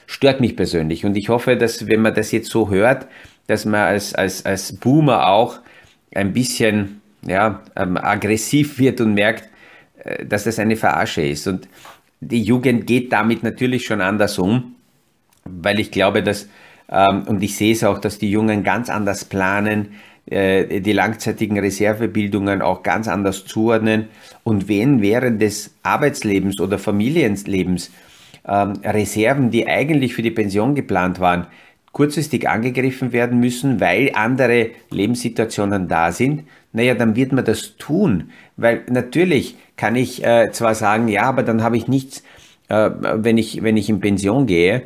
Stört 0.05 0.41
mich 0.41 0.55
persönlich 0.55 1.05
und 1.05 1.15
ich 1.15 1.29
hoffe, 1.29 1.55
dass 1.57 1.87
wenn 1.87 2.01
man 2.01 2.13
das 2.13 2.31
jetzt 2.31 2.49
so 2.49 2.69
hört, 2.69 3.07
dass 3.47 3.65
man 3.65 3.81
als, 3.81 4.13
als, 4.13 4.45
als 4.45 4.73
Boomer 4.73 5.27
auch 5.27 5.59
ein 6.13 6.33
bisschen 6.33 7.01
ja, 7.25 7.61
ähm, 7.75 7.97
aggressiv 7.97 8.77
wird 8.79 9.01
und 9.01 9.13
merkt, 9.13 9.49
äh, 10.03 10.25
dass 10.25 10.43
das 10.43 10.59
eine 10.59 10.75
Verarsche 10.75 11.21
ist. 11.21 11.47
Und 11.47 11.67
die 12.19 12.41
Jugend 12.41 12.87
geht 12.87 13.11
damit 13.11 13.43
natürlich 13.43 13.85
schon 13.85 14.01
anders 14.01 14.37
um, 14.37 14.75
weil 15.45 15.79
ich 15.79 15.91
glaube, 15.91 16.23
dass, 16.23 16.47
ähm, 16.89 17.23
und 17.27 17.41
ich 17.41 17.55
sehe 17.55 17.73
es 17.73 17.83
auch, 17.83 17.99
dass 17.99 18.17
die 18.17 18.29
Jungen 18.29 18.63
ganz 18.63 18.89
anders 18.89 19.25
planen, 19.25 19.93
die 20.27 20.93
langzeitigen 20.93 21.59
Reservebildungen 21.59 22.61
auch 22.61 22.83
ganz 22.83 23.07
anders 23.07 23.43
zuordnen 23.45 24.07
und 24.43 24.69
wenn 24.69 25.01
während 25.01 25.41
des 25.41 25.73
Arbeitslebens 25.83 26.61
oder 26.61 26.77
Familienlebens 26.77 27.91
ähm, 28.47 28.73
Reserven, 28.83 29.51
die 29.51 29.67
eigentlich 29.67 30.13
für 30.13 30.21
die 30.21 30.31
Pension 30.31 30.75
geplant 30.75 31.19
waren, 31.19 31.47
kurzfristig 31.91 32.47
angegriffen 32.47 33.11
werden 33.11 33.39
müssen, 33.39 33.79
weil 33.79 34.11
andere 34.13 34.69
Lebenssituationen 34.89 35.87
da 35.87 36.11
sind, 36.11 36.43
naja, 36.73 36.93
dann 36.93 37.15
wird 37.15 37.33
man 37.33 37.43
das 37.43 37.75
tun. 37.77 38.31
Weil 38.55 38.83
natürlich 38.89 39.57
kann 39.75 39.95
ich 39.95 40.23
äh, 40.23 40.51
zwar 40.51 40.73
sagen, 40.73 41.07
ja, 41.07 41.23
aber 41.23 41.43
dann 41.43 41.63
habe 41.63 41.77
ich 41.77 41.87
nichts, 41.87 42.23
äh, 42.69 42.89
wenn, 42.99 43.37
ich, 43.37 43.61
wenn 43.61 43.75
ich 43.75 43.89
in 43.89 43.99
Pension 43.99 44.45
gehe, 44.45 44.83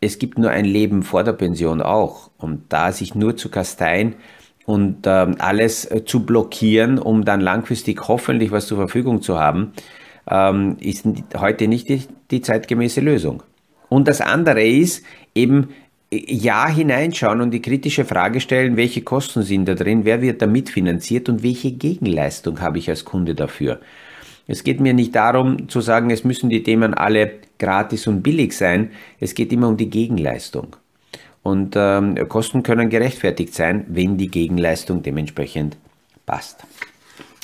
es 0.00 0.18
gibt 0.18 0.38
nur 0.38 0.50
ein 0.50 0.64
Leben 0.64 1.02
vor 1.02 1.24
der 1.24 1.32
Pension 1.32 1.82
auch. 1.82 2.30
Und 2.38 2.64
da 2.68 2.92
sich 2.92 3.14
nur 3.14 3.36
zu 3.36 3.48
kasteien 3.48 4.14
und 4.64 5.06
äh, 5.06 5.26
alles 5.38 5.90
äh, 5.90 6.04
zu 6.04 6.24
blockieren, 6.24 6.98
um 6.98 7.24
dann 7.24 7.40
langfristig 7.40 8.06
hoffentlich 8.08 8.50
was 8.50 8.66
zur 8.66 8.78
Verfügung 8.78 9.22
zu 9.22 9.38
haben, 9.38 9.72
ähm, 10.30 10.76
ist 10.80 11.06
heute 11.36 11.68
nicht 11.68 11.88
die, 11.88 12.02
die 12.30 12.40
zeitgemäße 12.42 13.00
Lösung. 13.00 13.42
Und 13.88 14.06
das 14.08 14.20
andere 14.20 14.64
ist 14.64 15.04
eben 15.34 15.70
ja 16.10 16.68
hineinschauen 16.68 17.40
und 17.40 17.50
die 17.50 17.62
kritische 17.62 18.04
Frage 18.04 18.40
stellen, 18.40 18.76
welche 18.76 19.02
Kosten 19.02 19.42
sind 19.42 19.66
da 19.66 19.74
drin, 19.74 20.04
wer 20.04 20.22
wird 20.22 20.40
damit 20.40 20.70
finanziert 20.70 21.28
und 21.28 21.42
welche 21.42 21.72
Gegenleistung 21.72 22.60
habe 22.60 22.78
ich 22.78 22.88
als 22.88 23.04
Kunde 23.04 23.34
dafür. 23.34 23.80
Es 24.48 24.64
geht 24.64 24.80
mir 24.80 24.94
nicht 24.94 25.14
darum 25.14 25.68
zu 25.68 25.82
sagen, 25.82 26.10
es 26.10 26.24
müssen 26.24 26.48
die 26.48 26.62
Themen 26.62 26.94
alle 26.94 27.32
gratis 27.58 28.06
und 28.06 28.22
billig 28.22 28.56
sein. 28.56 28.90
Es 29.20 29.34
geht 29.34 29.52
immer 29.52 29.68
um 29.68 29.76
die 29.76 29.90
Gegenleistung. 29.90 30.74
Und 31.42 31.74
ähm, 31.76 32.16
Kosten 32.28 32.62
können 32.62 32.88
gerechtfertigt 32.88 33.54
sein, 33.54 33.84
wenn 33.88 34.16
die 34.16 34.28
Gegenleistung 34.28 35.02
dementsprechend 35.02 35.76
passt. 36.24 36.64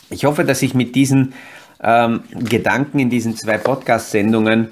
Ich 0.08 0.24
hoffe, 0.24 0.44
dass 0.44 0.62
ich 0.62 0.74
mit 0.74 0.94
diesen 0.94 1.34
ähm, 1.82 2.22
Gedanken 2.30 2.98
in 2.98 3.10
diesen 3.10 3.36
zwei 3.36 3.58
Podcast-Sendungen 3.58 4.68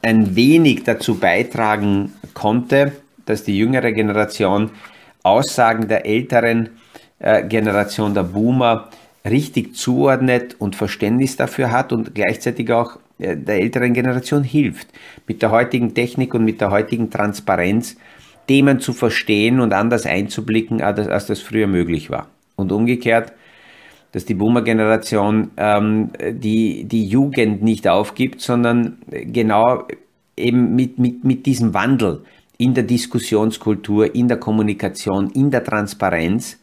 ein 0.00 0.36
wenig 0.36 0.84
dazu 0.84 1.16
beitragen 1.16 2.12
konnte, 2.34 2.92
dass 3.26 3.42
die 3.42 3.58
jüngere 3.58 3.92
Generation 3.92 4.70
Aussagen 5.24 5.88
der 5.88 6.06
älteren 6.06 6.70
äh, 7.18 7.42
Generation 7.44 8.14
der 8.14 8.22
Boomer 8.22 8.90
richtig 9.24 9.74
zuordnet 9.76 10.56
und 10.58 10.76
Verständnis 10.76 11.36
dafür 11.36 11.70
hat 11.70 11.92
und 11.92 12.14
gleichzeitig 12.14 12.70
auch 12.72 12.98
äh, 13.18 13.36
der 13.36 13.56
älteren 13.56 13.92
Generation 13.92 14.44
hilft, 14.44 14.88
mit 15.26 15.42
der 15.42 15.50
heutigen 15.50 15.94
Technik 15.94 16.34
und 16.34 16.44
mit 16.44 16.60
der 16.60 16.70
heutigen 16.70 17.10
Transparenz 17.10 17.96
Themen 18.46 18.80
zu 18.80 18.94
verstehen 18.94 19.60
und 19.60 19.74
anders 19.74 20.06
einzublicken, 20.06 20.80
als 20.80 21.26
das 21.26 21.40
früher 21.40 21.66
möglich 21.66 22.08
war. 22.08 22.28
Und 22.56 22.72
umgekehrt, 22.72 23.32
dass 24.12 24.24
die 24.24 24.34
Boomer-Generation 24.34 25.50
ähm, 25.58 26.10
die, 26.30 26.84
die 26.84 27.06
Jugend 27.06 27.62
nicht 27.62 27.86
aufgibt, 27.86 28.40
sondern 28.40 28.96
genau 29.10 29.86
eben 30.34 30.74
mit, 30.74 30.98
mit, 30.98 31.24
mit 31.24 31.44
diesem 31.44 31.74
Wandel 31.74 32.22
in 32.56 32.74
der 32.74 32.84
Diskussionskultur, 32.84 34.14
in 34.14 34.28
der 34.28 34.38
Kommunikation, 34.38 35.30
in 35.30 35.50
der 35.50 35.62
Transparenz 35.62 36.58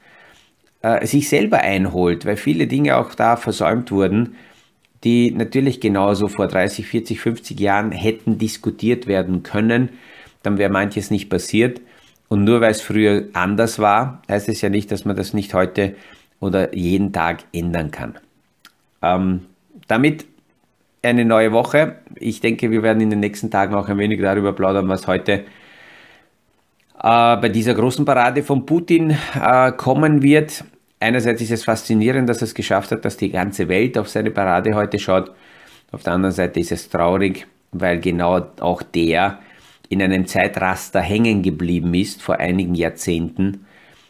äh, 0.86 1.08
sich 1.08 1.30
selber 1.30 1.62
einholt, 1.62 2.28
weil 2.28 2.38
viele 2.38 2.68
Dinge 2.68 2.98
auch 2.98 3.16
da 3.16 3.38
versäumt 3.38 3.92
wurden, 3.92 4.36
die 5.04 5.32
natürlich 5.32 5.80
genauso 5.80 6.28
vor 6.28 6.48
30, 6.48 6.86
40, 6.86 7.20
50 7.20 7.60
Jahren 7.60 7.92
hätten 7.92 8.38
diskutiert 8.38 9.08
werden 9.08 9.42
können, 9.42 9.90
dann 10.44 10.60
wäre 10.60 10.72
manches 10.72 11.10
nicht 11.10 11.28
passiert. 11.28 11.82
Und 12.28 12.44
nur 12.44 12.62
weil 12.62 12.70
es 12.70 12.82
früher 12.82 13.26
anders 13.34 13.80
war, 13.80 14.22
heißt 14.30 14.48
es 14.48 14.62
ja 14.62 14.70
nicht, 14.70 14.92
dass 14.92 15.06
man 15.06 15.16
das 15.16 15.34
nicht 15.34 15.56
heute 15.56 15.96
oder 16.40 16.76
jeden 16.76 17.12
Tag 17.12 17.46
ändern 17.52 17.90
kann. 17.90 18.20
Ähm, 19.02 19.42
damit 19.88 20.28
eine 21.02 21.26
neue 21.26 21.52
Woche. 21.52 21.96
Ich 22.16 22.42
denke, 22.42 22.70
wir 22.70 22.84
werden 22.84 23.02
in 23.02 23.10
den 23.10 23.22
nächsten 23.22 23.50
Tagen 23.50 23.74
auch 23.74 23.90
ein 23.90 23.98
wenig 23.98 24.22
darüber 24.22 24.54
plaudern, 24.54 24.88
was 24.88 25.08
heute 25.08 25.46
äh, 27.02 27.38
bei 27.38 27.50
dieser 27.50 27.74
großen 27.74 28.06
Parade 28.06 28.44
von 28.44 28.68
Putin 28.68 29.18
äh, 29.40 29.72
kommen 29.72 30.22
wird. 30.22 30.64
Einerseits 31.00 31.42
ist 31.42 31.52
es 31.52 31.64
faszinierend, 31.64 32.30
dass 32.30 32.42
er 32.42 32.46
es 32.46 32.54
geschafft 32.54 32.92
hat, 32.92 33.06
dass 33.06 33.18
die 33.18 33.30
ganze 33.30 33.68
Welt 33.68 33.98
auf 33.98 34.10
seine 34.10 34.32
Parade 34.32 34.74
heute 34.74 34.98
schaut. 34.98 35.32
Auf 35.92 36.04
der 36.04 36.14
anderen 36.14 36.34
Seite 36.34 36.60
ist 36.60 36.72
es 36.72 36.90
traurig, 36.90 37.48
weil 37.72 38.00
genau 38.00 38.48
auch 38.60 38.82
der 38.82 39.40
in 39.90 40.02
einem 40.02 40.26
Zeitraster 40.26 41.02
hängen 41.02 41.44
geblieben 41.44 41.94
ist 41.94 42.22
vor 42.22 42.40
einigen 42.40 42.76
Jahrzehnten, 42.76 43.66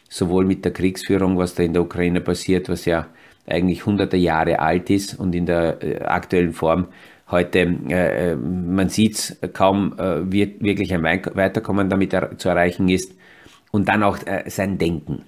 sowohl 0.08 0.46
mit 0.46 0.64
der 0.64 0.72
Kriegsführung, 0.72 1.36
was 1.36 1.54
da 1.54 1.62
in 1.62 1.72
der 1.72 1.82
Ukraine 1.82 2.20
passiert, 2.20 2.68
was 2.68 2.84
ja 2.84 3.06
eigentlich 3.46 3.84
hunderte 3.84 4.16
Jahre 4.16 4.58
alt 4.60 4.90
ist 4.90 5.18
und 5.18 5.34
in 5.34 5.46
der 5.46 5.82
äh, 5.82 6.02
aktuellen 6.02 6.52
Form 6.52 6.88
heute, 7.30 7.58
äh, 7.88 8.32
äh 8.32 8.36
man 8.36 8.88
sieht 8.88 9.14
es 9.14 9.38
kaum, 9.52 9.94
äh, 9.98 10.30
wird 10.32 10.62
wirklich 10.62 10.92
ein 10.94 11.02
Weiterkommen 11.02 11.88
damit 11.88 12.12
er, 12.12 12.38
zu 12.38 12.48
erreichen 12.48 12.88
ist. 12.88 13.14
Und 13.72 13.88
dann 13.88 14.02
auch 14.02 14.18
äh, 14.26 14.48
sein 14.48 14.78
Denken. 14.78 15.22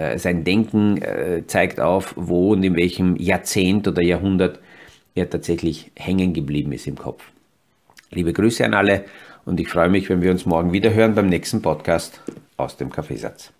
Äh, 0.00 0.18
sein 0.18 0.44
Denken 0.44 1.02
äh, 1.02 1.42
zeigt 1.46 1.78
auf, 1.78 2.14
wo 2.16 2.52
und 2.52 2.62
in 2.62 2.74
welchem 2.74 3.16
Jahrzehnt 3.16 3.86
oder 3.86 4.02
Jahrhundert 4.02 4.58
er 5.14 5.28
tatsächlich 5.28 5.90
hängen 5.94 6.32
geblieben 6.32 6.72
ist 6.72 6.86
im 6.86 6.96
Kopf. 6.96 7.22
Liebe 8.10 8.32
Grüße 8.32 8.64
an 8.64 8.72
alle 8.72 9.04
und 9.44 9.60
ich 9.60 9.68
freue 9.68 9.90
mich, 9.90 10.08
wenn 10.08 10.22
wir 10.22 10.30
uns 10.30 10.46
morgen 10.46 10.72
wieder 10.72 10.94
hören 10.94 11.14
beim 11.14 11.28
nächsten 11.28 11.60
Podcast 11.60 12.22
aus 12.56 12.78
dem 12.78 12.90
Kaffeesatz. 12.90 13.52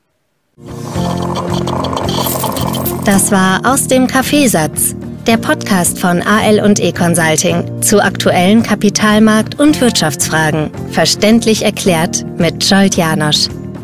Das 3.05 3.31
war 3.31 3.61
aus 3.71 3.87
dem 3.87 4.07
Kaffeesatz, 4.07 4.97
der 5.27 5.37
Podcast 5.37 5.99
von 5.99 6.23
AL 6.23 6.61
und 6.61 6.81
E 6.81 6.93
Consulting 6.93 7.83
zu 7.83 8.03
aktuellen 8.03 8.63
Kapitalmarkt- 8.63 9.61
und 9.61 9.79
Wirtschaftsfragen, 9.79 10.71
verständlich 10.91 11.65
erklärt 11.65 12.25
mit 12.39 12.65
Scholt 12.65 12.97
Janosch. 12.97 13.49